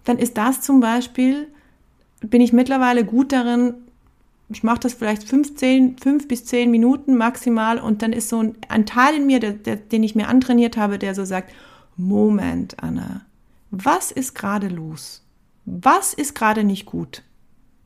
[0.04, 1.48] Dann ist das zum Beispiel,
[2.22, 3.76] bin ich mittlerweile gut darin,
[4.50, 8.58] ich mache das vielleicht 15, fünf bis zehn Minuten maximal und dann ist so ein,
[8.68, 11.54] ein Teil in mir, der, der, den ich mir antrainiert habe, der so sagt,
[11.96, 13.22] Moment, Anna,
[13.70, 15.24] was ist gerade los?
[15.66, 17.24] Was ist gerade nicht gut?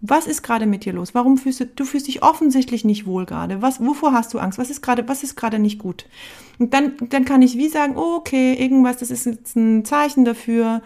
[0.07, 1.15] Was ist gerade mit dir los?
[1.15, 3.61] Warum fühlst du, du fühlst dich offensichtlich nicht wohl gerade?
[3.61, 4.59] Was, wovor hast du Angst?
[4.59, 6.05] Was ist gerade, was ist gerade nicht gut?
[6.59, 10.25] Und dann, dann kann ich wie sagen, oh, okay, irgendwas, das ist jetzt ein Zeichen
[10.25, 10.81] dafür,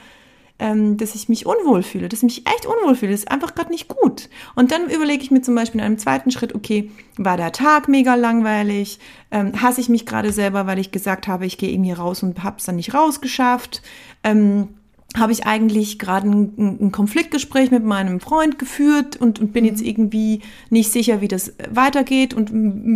[0.60, 3.56] ähm, dass ich mich unwohl fühle, dass ich mich echt unwohl fühle, das ist einfach
[3.56, 4.30] gerade nicht gut.
[4.56, 7.88] Und dann überlege ich mir zum Beispiel in einem zweiten Schritt, okay, war der Tag
[7.88, 9.00] mega langweilig?
[9.32, 12.44] Ähm, hasse ich mich gerade selber, weil ich gesagt habe, ich gehe irgendwie raus und
[12.44, 13.82] habe es dann nicht rausgeschafft?
[14.24, 14.79] Ähm,
[15.18, 19.82] habe ich eigentlich gerade ein, ein, Konfliktgespräch mit meinem Freund geführt und, und bin jetzt
[19.82, 19.88] mhm.
[19.88, 22.52] irgendwie nicht sicher, wie das weitergeht und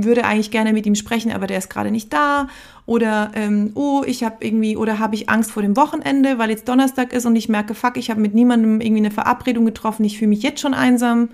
[0.05, 2.47] würde eigentlich gerne mit ihm sprechen, aber der ist gerade nicht da.
[2.85, 6.67] Oder ähm, oh, ich habe irgendwie oder habe ich Angst vor dem Wochenende, weil jetzt
[6.67, 10.19] Donnerstag ist und ich merke, fuck, ich habe mit niemandem irgendwie eine Verabredung getroffen, ich
[10.19, 11.29] fühle mich jetzt schon einsam.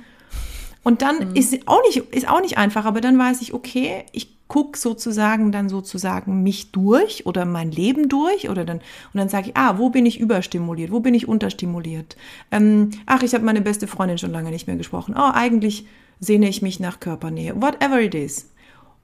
[0.84, 1.36] Und dann mhm.
[1.36, 5.52] ist auch nicht ist auch nicht einfach, aber dann weiß ich, okay, ich guck sozusagen
[5.52, 9.78] dann sozusagen mich durch oder mein Leben durch oder dann und dann sage ich, ah,
[9.78, 12.18] wo bin ich überstimuliert, wo bin ich unterstimuliert?
[12.52, 15.16] Ähm, ach, ich habe meine beste Freundin schon lange nicht mehr gesprochen.
[15.16, 15.86] Oh, eigentlich
[16.20, 18.50] sehne ich mich nach Körpernähe, whatever it is.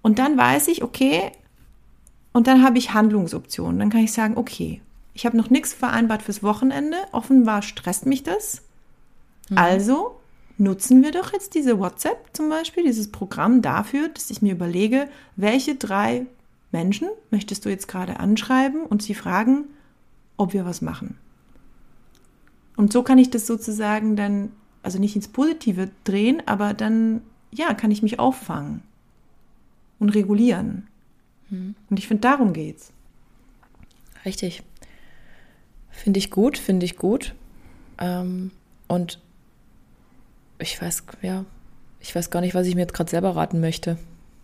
[0.01, 1.31] Und dann weiß ich, okay,
[2.33, 3.79] und dann habe ich Handlungsoptionen.
[3.79, 4.81] Dann kann ich sagen, okay,
[5.15, 6.97] Ich habe noch nichts vereinbart fürs Wochenende.
[7.13, 8.61] Offenbar stresst mich das.
[9.49, 9.57] Mhm.
[9.57, 10.19] Also
[10.57, 15.09] nutzen wir doch jetzt diese WhatsApp zum Beispiel, dieses Programm dafür, dass ich mir überlege,
[15.35, 16.25] welche drei
[16.71, 19.65] Menschen möchtest du jetzt gerade anschreiben und sie fragen,
[20.37, 21.17] ob wir was machen.
[22.75, 24.51] Und so kann ich das sozusagen dann,
[24.83, 28.81] also nicht ins Positive drehen, aber dann, ja, kann ich mich auffangen
[29.99, 30.87] und regulieren.
[31.49, 31.75] Mhm.
[31.89, 32.91] Und ich finde, darum geht's.
[34.25, 34.63] Richtig.
[35.89, 37.33] Finde ich gut, finde ich gut.
[37.97, 38.51] Ähm,
[38.87, 39.21] und
[40.59, 41.45] ich weiß, ja,
[41.99, 43.97] ich weiß gar nicht, was ich mir jetzt gerade selber raten möchte.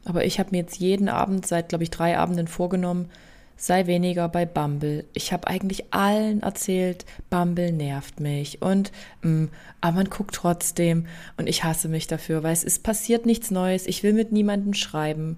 [0.05, 3.09] Aber ich habe mir jetzt jeden Abend seit, glaube ich, drei Abenden vorgenommen,
[3.55, 5.05] sei weniger bei Bumble.
[5.13, 8.91] Ich habe eigentlich allen erzählt, Bumble nervt mich und
[9.21, 9.49] mh, mm,
[9.81, 11.05] aber man guckt trotzdem
[11.37, 13.85] und ich hasse mich dafür, weil es ist passiert nichts Neues.
[13.85, 15.37] Ich will mit niemandem schreiben.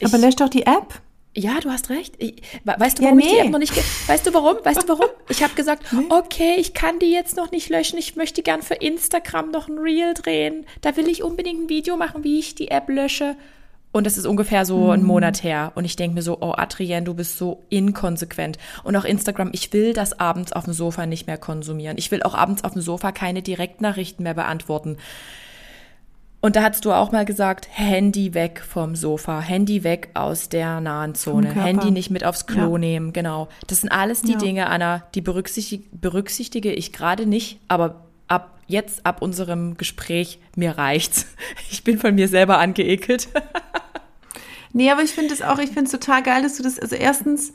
[0.00, 1.00] Ich, aber lösch doch die App.
[1.38, 2.16] Ja, du hast recht.
[2.18, 3.30] Ich, weißt du, warum ja, nee.
[3.30, 4.08] ich die App noch nicht.
[4.08, 4.56] Weißt du warum?
[4.64, 5.06] Weißt du warum?
[5.28, 6.02] Ich habe gesagt, nee.
[6.08, 7.96] okay, ich kann die jetzt noch nicht löschen.
[7.96, 10.66] Ich möchte gern für Instagram noch ein Reel drehen.
[10.80, 13.36] Da will ich unbedingt ein Video machen, wie ich die App lösche.
[13.92, 14.90] Und das ist ungefähr so mhm.
[14.90, 15.70] ein Monat her.
[15.76, 18.58] Und ich denke mir so, oh Adrienne, du bist so inkonsequent.
[18.82, 21.98] Und auch Instagram, ich will das abends auf dem Sofa nicht mehr konsumieren.
[21.98, 24.96] Ich will auch abends auf dem Sofa keine Direktnachrichten mehr beantworten.
[26.40, 30.80] Und da hast du auch mal gesagt, Handy weg vom Sofa, Handy weg aus der
[30.80, 32.78] nahen Zone, Handy nicht mit aufs Klo ja.
[32.78, 33.48] nehmen, genau.
[33.66, 34.38] Das sind alles die ja.
[34.38, 40.78] Dinge, Anna, die berücksichtige, berücksichtige ich gerade nicht, aber ab jetzt, ab unserem Gespräch, mir
[40.78, 41.26] reicht's.
[41.70, 43.28] Ich bin von mir selber angeekelt.
[44.72, 46.94] nee, aber ich finde es auch, ich finde es total geil, dass du das, also
[46.94, 47.52] erstens,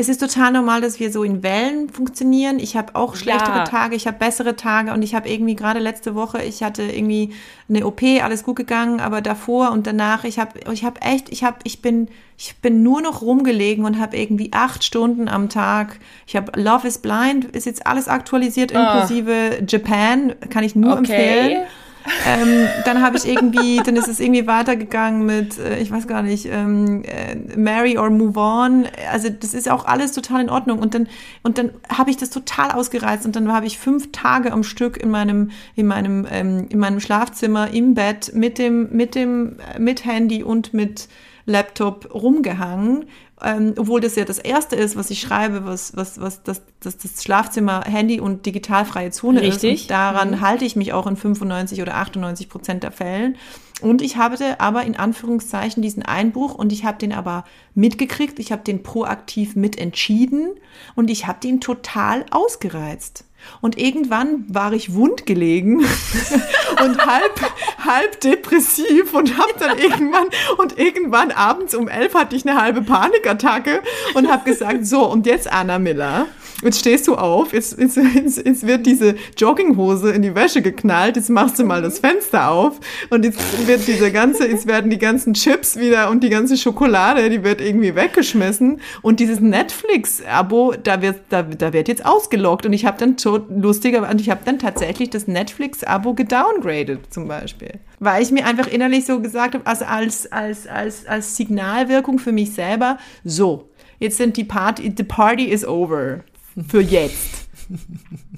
[0.00, 2.60] es ist total normal, dass wir so in Wellen funktionieren.
[2.60, 3.64] Ich habe auch schlechtere ja.
[3.64, 7.34] Tage, ich habe bessere Tage und ich habe irgendwie gerade letzte Woche, ich hatte irgendwie
[7.68, 11.42] eine OP, alles gut gegangen, aber davor und danach, ich habe, ich habe echt, ich
[11.42, 15.98] habe, ich bin, ich bin nur noch rumgelegen und habe irgendwie acht Stunden am Tag.
[16.28, 19.00] Ich habe Love is Blind, ist jetzt alles aktualisiert, ah.
[19.02, 19.64] inklusive oh.
[19.66, 20.98] Japan, kann ich nur okay.
[20.98, 21.66] empfehlen
[22.26, 26.22] ähm, dann habe ich irgendwie, dann ist es irgendwie weitergegangen mit, äh, ich weiß gar
[26.22, 28.86] nicht, ähm, äh, Marry or Move On.
[29.10, 30.78] Also das ist auch alles total in Ordnung.
[30.78, 31.08] Und dann,
[31.42, 34.96] und dann habe ich das total ausgereizt und dann habe ich fünf Tage am Stück
[34.96, 39.78] in meinem, in meinem, ähm, in meinem Schlafzimmer im Bett mit dem, mit dem, äh,
[39.78, 41.08] mit Handy und mit
[41.46, 43.06] Laptop rumgehangen
[43.42, 46.98] ähm, obwohl das ja das erste ist, was ich schreibe, was, was, was das, das,
[46.98, 49.74] das Schlafzimmer Handy und digitalfreie Zone Richtig.
[49.74, 49.82] ist.
[49.82, 50.40] Und daran mhm.
[50.40, 53.36] halte ich mich auch in 95 oder 98 Prozent der Fällen.
[53.80, 58.50] Und ich habe aber in Anführungszeichen diesen Einbruch und ich habe den aber mitgekriegt, ich
[58.50, 60.50] habe den proaktiv mitentschieden
[60.96, 63.24] und ich habe den total ausgereizt.
[63.60, 65.80] Und irgendwann war ich wundgelegen
[66.84, 67.40] und halb,
[67.84, 70.28] halb depressiv und habe dann irgendwann
[70.58, 73.82] und irgendwann abends um elf hatte ich eine halbe Panikattacke
[74.14, 76.26] und habe gesagt, so und jetzt Anna Miller,
[76.62, 81.16] jetzt stehst du auf, jetzt, jetzt, jetzt, jetzt wird diese Jogginghose in die Wäsche geknallt,
[81.16, 82.80] jetzt machst du mal das Fenster auf
[83.10, 87.30] und jetzt wird diese ganze, jetzt werden die ganzen Chips wieder und die ganze Schokolade,
[87.30, 92.72] die wird irgendwie weggeschmissen und dieses Netflix-Abo, da wird, da, da wird jetzt ausgelockt und
[92.72, 93.16] ich habe dann
[93.48, 97.72] lustiger, und ich habe dann tatsächlich das Netflix-Abo gedowngradet zum Beispiel.
[98.00, 102.32] Weil ich mir einfach innerlich so gesagt habe, also als, als, als, als Signalwirkung für
[102.32, 106.20] mich selber, so, jetzt sind die Party, the party is over.
[106.66, 107.48] Für jetzt.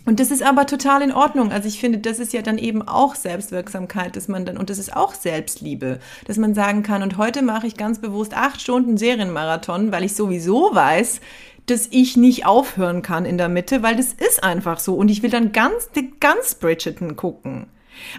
[0.06, 1.52] Und das ist aber total in Ordnung.
[1.52, 4.78] Also ich finde, das ist ja dann eben auch Selbstwirksamkeit, dass man dann, und das
[4.78, 8.96] ist auch Selbstliebe, dass man sagen kann, und heute mache ich ganz bewusst acht Stunden
[8.96, 11.20] Serienmarathon, weil ich sowieso weiß,
[11.66, 14.94] dass ich nicht aufhören kann in der Mitte, weil das ist einfach so.
[14.94, 17.66] Und ich will dann ganz, ganz Bridgerton gucken.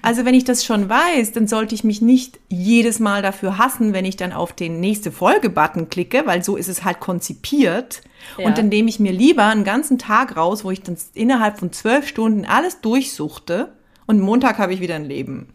[0.02, 3.94] Also wenn ich das schon weiß, dann sollte ich mich nicht jedes Mal dafür hassen,
[3.94, 8.02] wenn ich dann auf den nächste Folge-Button klicke, weil so ist es halt konzipiert.
[8.38, 8.46] Ja.
[8.46, 11.72] Und dann nehme ich mir lieber einen ganzen Tag raus, wo ich dann innerhalb von
[11.72, 13.74] zwölf Stunden alles durchsuchte
[14.06, 15.54] und Montag habe ich wieder ein Leben.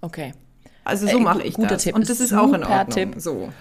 [0.00, 0.32] Okay.
[0.84, 1.84] Also so äh, mache ich guter das.
[1.84, 1.94] Tipp.
[1.94, 2.90] Und das ist auch in Ordnung.
[2.90, 3.14] Tipp.
[3.18, 3.52] So.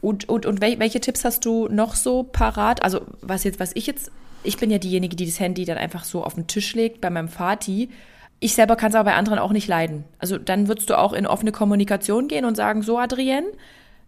[0.00, 2.82] Und, und, und welche Tipps hast du noch so parat?
[2.82, 4.10] Also, was jetzt, was ich jetzt,
[4.42, 7.10] ich bin ja diejenige, die das Handy dann einfach so auf den Tisch legt bei
[7.10, 7.90] meinem Vati.
[8.38, 10.04] Ich selber kann es aber bei anderen auch nicht leiden.
[10.18, 13.46] Also, dann würdest du auch in offene Kommunikation gehen und sagen: So, Adrienne,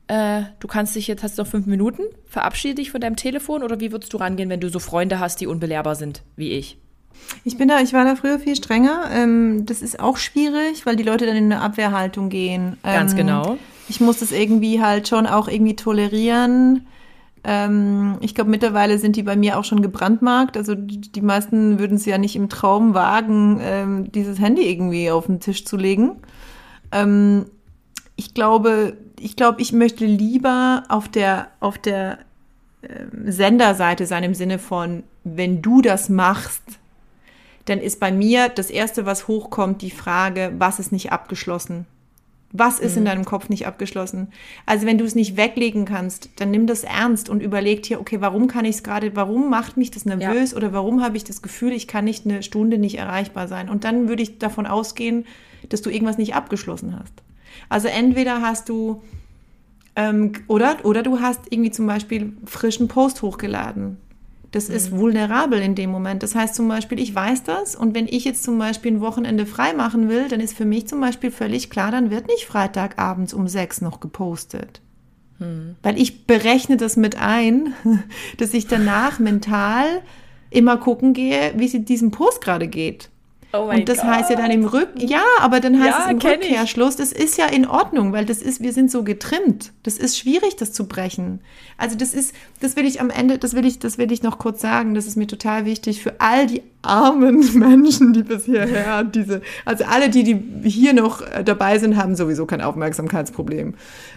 [0.09, 3.81] äh, du kannst dich jetzt, hast noch fünf Minuten, verabschiede dich von deinem Telefon oder
[3.81, 6.79] wie würdest du rangehen, wenn du so Freunde hast, die unbelehrbar sind wie ich?
[7.45, 9.11] Ich bin da, ich war da früher viel strenger.
[9.13, 12.77] Ähm, das ist auch schwierig, weil die Leute dann in eine Abwehrhaltung gehen.
[12.83, 13.59] Ganz ähm, genau
[13.89, 16.87] ich muss das irgendwie halt schon auch irgendwie tolerieren.
[17.45, 20.57] Ähm, ich glaube, mittlerweile sind die bei mir auch schon gebrandmarkt.
[20.57, 25.27] Also die, meisten würden es ja nicht im Traum wagen, ähm, dieses Handy irgendwie auf
[25.27, 26.17] den Tisch zu legen.
[26.93, 27.47] Ähm,
[28.17, 32.19] ich glaube, ich glaube, ich möchte lieber auf der, auf der
[33.27, 36.63] Senderseite sein im Sinne von, wenn du das machst,
[37.65, 41.87] dann ist bei mir das Erste, was hochkommt, die Frage, was ist nicht abgeschlossen?
[42.53, 42.99] Was ist mhm.
[42.99, 44.29] in deinem Kopf nicht abgeschlossen?
[44.65, 48.21] Also wenn du es nicht weglegen kannst, dann nimm das ernst und überleg dir, okay,
[48.21, 50.57] warum kann ich es gerade, warum macht mich das nervös ja.
[50.57, 53.69] oder warum habe ich das Gefühl, ich kann nicht eine Stunde nicht erreichbar sein?
[53.69, 55.27] Und dann würde ich davon ausgehen,
[55.69, 57.13] dass du irgendwas nicht abgeschlossen hast.
[57.69, 59.03] Also entweder hast du
[59.97, 63.99] ähm, oder oder du hast irgendwie zum Beispiel frischen Post hochgeladen
[64.51, 64.75] das mhm.
[64.75, 66.23] ist vulnerabel in dem Moment.
[66.23, 69.47] Das heißt zum Beispiel, ich weiß das und wenn ich jetzt zum Beispiel ein Wochenende
[69.47, 73.35] frei machen will, dann ist für mich zum Beispiel völlig klar, dann wird nicht Freitagabends
[73.35, 74.81] um sechs noch gepostet.
[75.39, 75.77] Mhm.
[75.83, 77.75] Weil ich berechne das mit ein,
[78.39, 80.03] dass ich danach mental
[80.51, 83.11] immer gucken gehe, wie es diesem Post gerade geht.
[83.53, 84.07] Oh und das God.
[84.07, 87.39] heißt ja dann im Rück, ja, aber dann heißt ja, es im Rückkehrschluss, das ist
[87.39, 89.73] ja in Ordnung, weil das ist, wir sind so getrimmt.
[89.85, 91.41] Das ist schwierig, das zu brechen.
[91.79, 94.39] Also das ist, das will ich am Ende, das will ich, das will ich noch
[94.39, 94.95] kurz sagen.
[94.95, 99.85] Das ist mir total wichtig für all die armen Menschen, die bis hierher diese, also
[99.85, 103.75] alle, die, die hier noch äh, dabei sind, haben sowieso kein Aufmerksamkeitsproblem.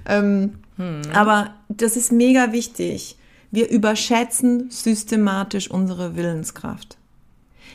[0.07, 1.01] Ähm, hm.
[1.13, 3.17] Aber das ist mega wichtig.
[3.49, 6.97] Wir überschätzen systematisch unsere Willenskraft.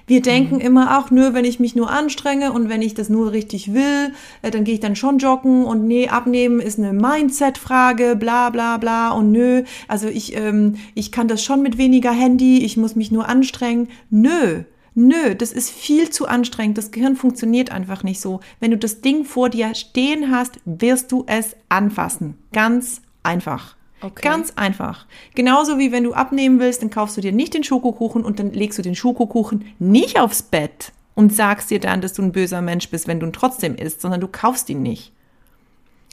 [0.06, 0.60] Wir denken mhm.
[0.60, 4.12] immer auch nur, wenn ich mich nur anstrenge und wenn ich das nur richtig will,
[4.42, 8.78] äh, dann gehe ich dann schon joggen und nee, abnehmen ist eine Mindset-Frage, bla bla
[8.78, 12.94] bla und nö, also ich, ähm, ich kann das schon mit weniger Handy, ich muss
[12.94, 13.88] mich nur anstrengen.
[14.10, 14.62] Nö,
[14.98, 16.78] Nö, das ist viel zu anstrengend.
[16.78, 18.40] Das Gehirn funktioniert einfach nicht so.
[18.60, 22.38] Wenn du das Ding vor dir stehen hast, wirst du es anfassen.
[22.54, 23.75] Ganz einfach.
[24.02, 24.22] Okay.
[24.22, 25.06] Ganz einfach.
[25.34, 28.52] Genauso wie wenn du abnehmen willst, dann kaufst du dir nicht den Schokokuchen und dann
[28.52, 32.60] legst du den Schokokuchen nicht aufs Bett und sagst dir dann, dass du ein böser
[32.60, 35.12] Mensch bist, wenn du ihn trotzdem isst, sondern du kaufst ihn nicht.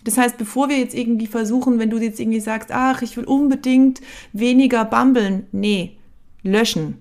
[0.05, 3.25] Das heißt, bevor wir jetzt irgendwie versuchen, wenn du jetzt irgendwie sagst, ach, ich will
[3.25, 5.97] unbedingt weniger bambeln, nee,
[6.41, 6.97] löschen.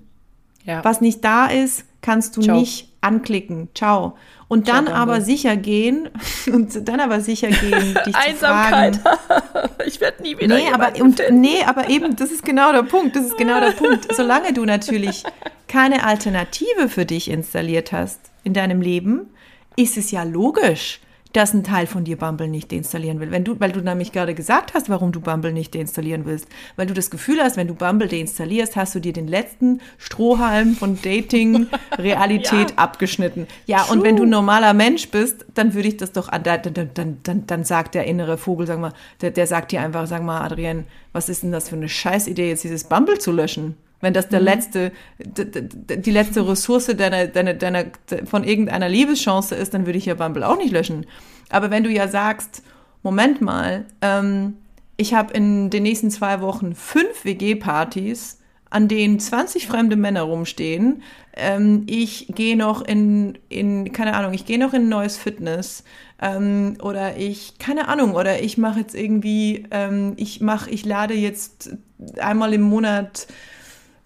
[0.64, 0.84] Ja.
[0.84, 2.58] Was nicht da ist, kannst du Ciao.
[2.58, 3.68] nicht anklicken.
[3.74, 4.16] Ciao.
[4.48, 6.10] Und dann aber sicher gehen
[6.52, 8.96] und dann aber sicher gehen, dich Einsamkeit.
[8.96, 9.70] zu fragen.
[9.86, 13.16] ich werde nie wieder nee, aber und, nee, aber eben, das ist genau der Punkt.
[13.16, 14.14] Das ist genau der Punkt.
[14.14, 15.24] Solange du natürlich
[15.68, 19.30] keine Alternative für dich installiert hast in deinem Leben,
[19.76, 21.00] ist es ja logisch,
[21.32, 23.30] dass ein Teil von dir Bumble nicht deinstallieren will.
[23.30, 26.46] Wenn du, weil du nämlich gerade gesagt hast, warum du Bumble nicht deinstallieren willst.
[26.76, 30.74] Weil du das Gefühl hast, wenn du Bumble deinstallierst, hast du dir den letzten Strohhalm
[30.74, 32.76] von Dating-Realität ja.
[32.76, 33.46] abgeschnitten.
[33.66, 33.96] Ja, True.
[33.96, 36.62] und wenn du ein normaler Mensch bist, dann würde ich das doch an, dann,
[36.94, 40.22] dann, dann, dann sagt der innere Vogel, sag mal, der, der sagt dir einfach, sag
[40.22, 43.76] mal, Adrienne, was ist denn das für eine Scheißidee, jetzt dieses Bumble zu löschen?
[44.02, 44.44] Wenn das der mhm.
[44.44, 47.84] letzte, die letzte Ressource deiner, deiner, deiner,
[48.26, 51.06] von irgendeiner Liebeschance ist, dann würde ich ja Bumble auch nicht löschen.
[51.48, 52.62] Aber wenn du ja sagst,
[53.02, 54.58] Moment mal, ähm,
[54.96, 58.38] ich habe in den nächsten zwei Wochen fünf WG-Partys,
[58.70, 61.02] an denen 20 fremde Männer rumstehen.
[61.34, 65.84] Ähm, ich gehe noch in, in, keine Ahnung, ich gehe noch in ein neues Fitness.
[66.20, 71.14] Ähm, oder ich, keine Ahnung, oder ich mache jetzt irgendwie, ähm, ich mache, ich lade
[71.14, 71.76] jetzt
[72.18, 73.26] einmal im Monat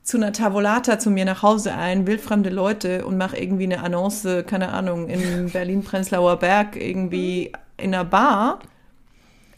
[0.06, 4.44] zu einer Tavolata zu mir nach Hause ein, wildfremde Leute und mache irgendwie eine Annonce,
[4.46, 8.60] keine Ahnung, in Berlin-Prenzlauer Berg irgendwie in einer Bar,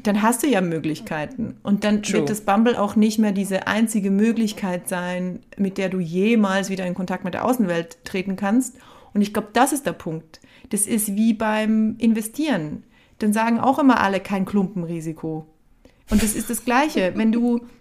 [0.03, 1.59] dann hast du ja Möglichkeiten.
[1.63, 2.21] Und dann True.
[2.21, 6.87] wird das Bumble auch nicht mehr diese einzige Möglichkeit sein, mit der du jemals wieder
[6.87, 8.77] in Kontakt mit der Außenwelt treten kannst.
[9.13, 10.41] Und ich glaube, das ist der Punkt.
[10.71, 12.85] Das ist wie beim Investieren.
[13.19, 15.47] Dann sagen auch immer alle kein Klumpenrisiko.
[16.11, 17.13] Und das ist das Gleiche.
[17.17, 17.61] Wenn du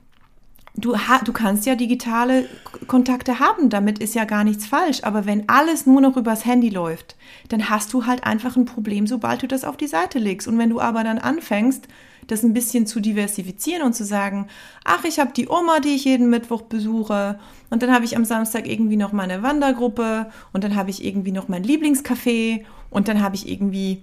[0.78, 2.46] du, du kannst ja digitale
[2.88, 5.04] Kontakte haben, damit ist ja gar nichts falsch.
[5.04, 7.16] Aber wenn alles nur noch übers Handy läuft,
[7.50, 10.48] dann hast du halt einfach ein Problem, sobald du das auf die Seite legst.
[10.48, 11.88] Und wenn du aber dann anfängst,
[12.28, 14.48] das ein bisschen zu diversifizieren und zu sagen,
[14.84, 18.26] ach, ich habe die Oma, die ich jeden Mittwoch besuche und dann habe ich am
[18.26, 23.22] Samstag irgendwie noch meine Wandergruppe und dann habe ich irgendwie noch mein Lieblingscafé und dann
[23.22, 24.02] habe ich irgendwie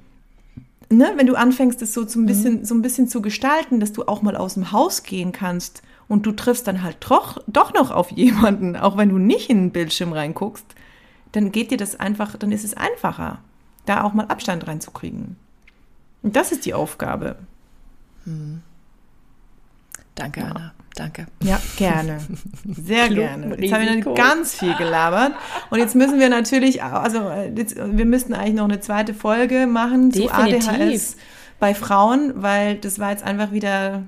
[0.91, 2.27] Ne, wenn du anfängst, das so, so, ein mhm.
[2.27, 2.65] bisschen, mhm.
[2.67, 6.27] so ein bisschen zu gestalten, dass du auch mal aus dem Haus gehen kannst und
[6.27, 9.71] du triffst dann halt doch, doch noch auf jemanden, auch wenn du nicht in den
[9.71, 10.67] Bildschirm reinguckst,
[11.33, 13.41] dann geht dir das einfach, dann ist es einfacher,
[13.87, 15.37] da auch mal Abstand reinzukriegen.
[16.23, 17.37] Und das ist die Aufgabe.
[18.25, 18.63] Hm.
[20.15, 20.47] Danke, ja.
[20.47, 20.75] Anna.
[20.95, 21.27] Danke.
[21.43, 22.21] Ja, gerne.
[22.65, 23.57] Sehr gerne.
[23.57, 25.33] Jetzt haben wir ganz viel gelabert.
[25.71, 30.11] Und jetzt müssen wir natürlich, also jetzt, wir müssten eigentlich noch eine zweite Folge machen
[30.11, 30.65] Definitiv.
[30.65, 31.17] zu ADHS
[31.59, 34.05] bei Frauen, weil das war jetzt einfach wieder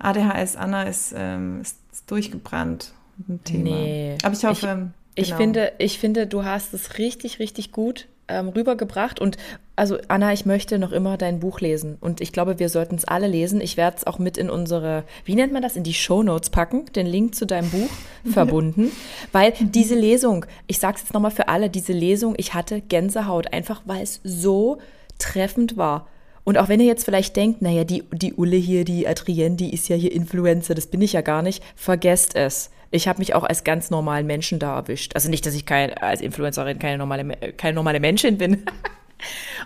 [0.00, 2.92] ADHS Anna ist, ähm, ist, ist durchgebrannt.
[3.28, 3.62] Ein Thema.
[3.62, 4.18] Nee.
[4.22, 4.90] Aber ich hoffe.
[5.14, 5.38] Ich, ich, genau.
[5.38, 9.20] finde, ich finde, du hast es richtig, richtig gut ähm, rübergebracht.
[9.20, 9.36] Und
[9.76, 11.98] also Anna, ich möchte noch immer dein Buch lesen.
[12.00, 13.60] Und ich glaube, wir sollten es alle lesen.
[13.60, 16.50] Ich werde es auch mit in unsere, wie nennt man das, in die Show Notes
[16.50, 17.90] packen, den Link zu deinem Buch
[18.32, 18.92] verbunden.
[19.32, 23.52] Weil diese Lesung, ich sage es jetzt nochmal für alle, diese Lesung, ich hatte Gänsehaut,
[23.52, 24.78] einfach weil es so
[25.18, 26.06] treffend war.
[26.50, 29.72] Und auch wenn ihr jetzt vielleicht denkt, naja, die, die Ulle hier, die Adrienne, die
[29.72, 32.72] ist ja hier Influencer, das bin ich ja gar nicht, vergesst es.
[32.90, 35.14] Ich habe mich auch als ganz normalen Menschen da erwischt.
[35.14, 38.64] Also nicht, dass ich kein, als Influencerin keine normale, keine normale Menschin bin.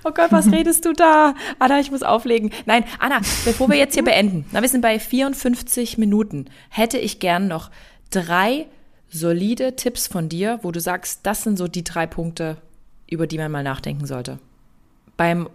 [0.03, 1.37] Oh Gott, was redest du da?
[1.61, 2.51] Anna, ich muss auflegen.
[2.67, 7.21] Nein, Anna, bevor wir jetzt hier beenden, na, wir sind bei 54 Minuten, hätte ich
[7.21, 7.71] gern noch
[8.11, 8.67] drei
[9.09, 12.57] solide Tipps von dir, wo du sagst, das sind so die drei Punkte,
[13.09, 14.41] über die man mal nachdenken sollte.
[15.17, 15.49] Beim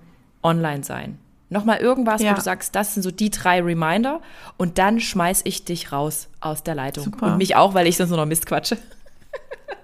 [0.44, 1.18] Online-Sein.
[1.50, 2.32] Nochmal irgendwas, ja.
[2.32, 4.22] wo du sagst, das sind so die drei Reminder
[4.58, 7.06] und dann schmeiß ich dich raus aus der Leitung.
[7.06, 7.34] Super.
[7.34, 8.78] Und mich auch, weil ich sonst nur noch Mist quatsche.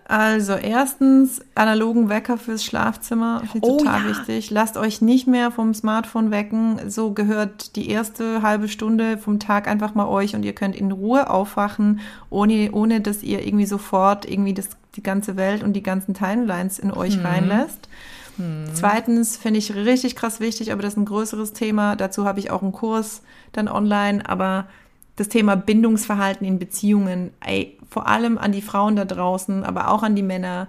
[0.08, 4.10] Also erstens analogen Wecker fürs Schlafzimmer, oh, total ja.
[4.10, 4.52] wichtig.
[4.52, 6.80] Lasst euch nicht mehr vom Smartphone wecken.
[6.92, 10.92] So gehört die erste halbe Stunde vom Tag einfach mal euch und ihr könnt in
[10.92, 15.84] Ruhe aufwachen, ohne, ohne dass ihr irgendwie sofort irgendwie das, die ganze Welt und die
[15.84, 17.26] ganzen Timelines in euch hm.
[17.26, 17.90] reinlässt.
[18.38, 18.66] Hm.
[18.74, 21.96] Zweitens finde ich richtig krass wichtig, aber das ist ein größeres Thema.
[21.96, 23.22] Dazu habe ich auch einen Kurs
[23.52, 24.68] dann online, aber
[25.16, 30.04] das Thema Bindungsverhalten in Beziehungen, ey, vor allem an die Frauen da draußen, aber auch
[30.04, 30.68] an die Männer,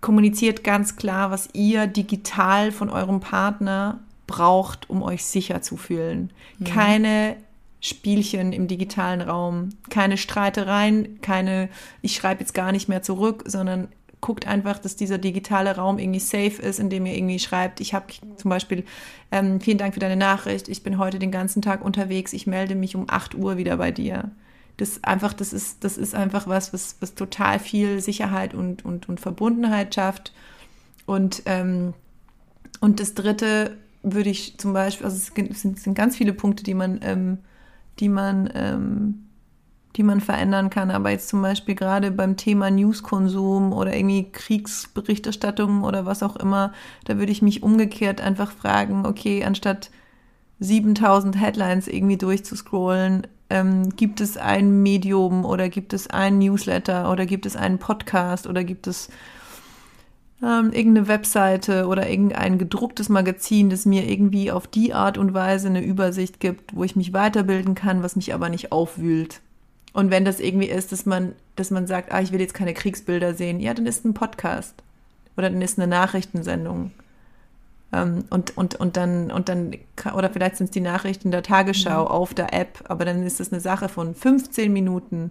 [0.00, 6.30] kommuniziert ganz klar, was ihr digital von eurem Partner braucht, um euch sicher zu fühlen.
[6.58, 6.64] Mhm.
[6.64, 7.36] Keine
[7.80, 11.68] Spielchen im digitalen Raum, keine Streitereien, keine,
[12.00, 13.88] ich schreibe jetzt gar nicht mehr zurück, sondern
[14.22, 18.06] guckt einfach, dass dieser digitale Raum irgendwie safe ist, indem ihr irgendwie schreibt, ich habe
[18.36, 18.84] zum Beispiel,
[19.30, 22.74] ähm, vielen Dank für deine Nachricht, ich bin heute den ganzen Tag unterwegs, ich melde
[22.74, 24.30] mich um 8 Uhr wieder bei dir.
[24.78, 29.08] Das einfach, das ist, das ist einfach was, was, was total viel Sicherheit und, und,
[29.08, 30.32] und Verbundenheit schafft.
[31.04, 31.92] Und, ähm,
[32.80, 36.74] und das dritte würde ich zum Beispiel, also es sind, sind ganz viele Punkte, die
[36.74, 37.38] man, ähm,
[37.98, 39.28] die man ähm,
[39.96, 40.90] die man verändern kann.
[40.90, 46.72] Aber jetzt zum Beispiel gerade beim Thema Newskonsum oder irgendwie Kriegsberichterstattung oder was auch immer,
[47.04, 49.90] da würde ich mich umgekehrt einfach fragen, okay, anstatt
[50.60, 57.26] 7000 Headlines irgendwie durchzuscrollen, ähm, gibt es ein Medium oder gibt es ein Newsletter oder
[57.26, 59.10] gibt es einen Podcast oder gibt es
[60.42, 65.68] ähm, irgendeine Webseite oder irgendein gedrucktes Magazin, das mir irgendwie auf die Art und Weise
[65.68, 69.40] eine Übersicht gibt, wo ich mich weiterbilden kann, was mich aber nicht aufwühlt.
[69.92, 72.74] Und wenn das irgendwie ist, dass man, dass man sagt, ah, ich will jetzt keine
[72.74, 74.74] Kriegsbilder sehen, ja, dann ist ein Podcast
[75.36, 76.92] oder dann ist eine Nachrichtensendung.
[77.92, 79.76] Ähm, und, und, und dann, und dann,
[80.14, 82.10] oder vielleicht sind es die Nachrichten der Tagesschau mhm.
[82.10, 85.30] auf der App, aber dann ist das eine Sache von 15 Minuten.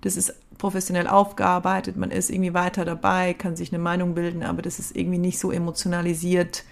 [0.00, 4.60] Das ist professionell aufgearbeitet, man ist irgendwie weiter dabei, kann sich eine Meinung bilden, aber
[4.60, 6.64] das ist irgendwie nicht so emotionalisiert,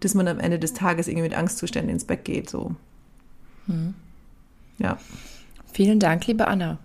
[0.00, 2.74] dass man am Ende des Tages irgendwie mit Angstzuständen ins Bett geht, so.
[3.66, 3.94] Mhm.
[4.78, 4.98] Ja.
[5.80, 6.76] Vielen Dank, liebe Anna.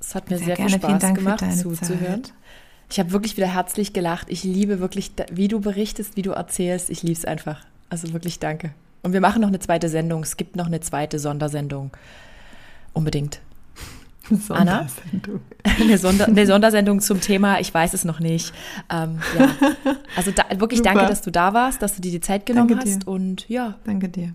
[0.00, 2.24] Es hat mir sehr, sehr viel Spaß gemacht, zuzuhören.
[2.24, 2.34] Zeit.
[2.90, 4.26] Ich habe wirklich wieder herzlich gelacht.
[4.28, 6.90] Ich liebe wirklich, wie du berichtest, wie du erzählst.
[6.90, 7.64] Ich liebe es einfach.
[7.88, 8.74] Also wirklich danke.
[9.02, 10.24] Und wir machen noch eine zweite Sendung.
[10.24, 11.90] Es gibt noch eine zweite Sondersendung.
[12.92, 13.40] Unbedingt.
[14.50, 14.86] Anna?
[15.80, 18.52] Eine, Sonder eine Sondersendung zum Thema, ich weiß es noch nicht.
[18.92, 19.94] Ähm, ja.
[20.16, 20.92] Also da, wirklich Super.
[20.92, 23.04] danke, dass du da warst, dass du dir die Zeit genommen danke hast.
[23.04, 23.08] Dir.
[23.08, 23.76] Und ja.
[23.84, 24.34] Danke dir.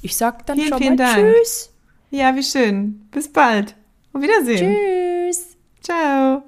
[0.00, 1.34] Ich sag dann vielen, schon vielen mal Dank.
[1.36, 1.74] Tschüss.
[2.10, 3.06] Ja, wie schön.
[3.10, 3.76] Bis bald.
[4.12, 4.74] Auf Wiedersehen.
[4.74, 5.56] Tschüss.
[5.82, 6.47] Ciao.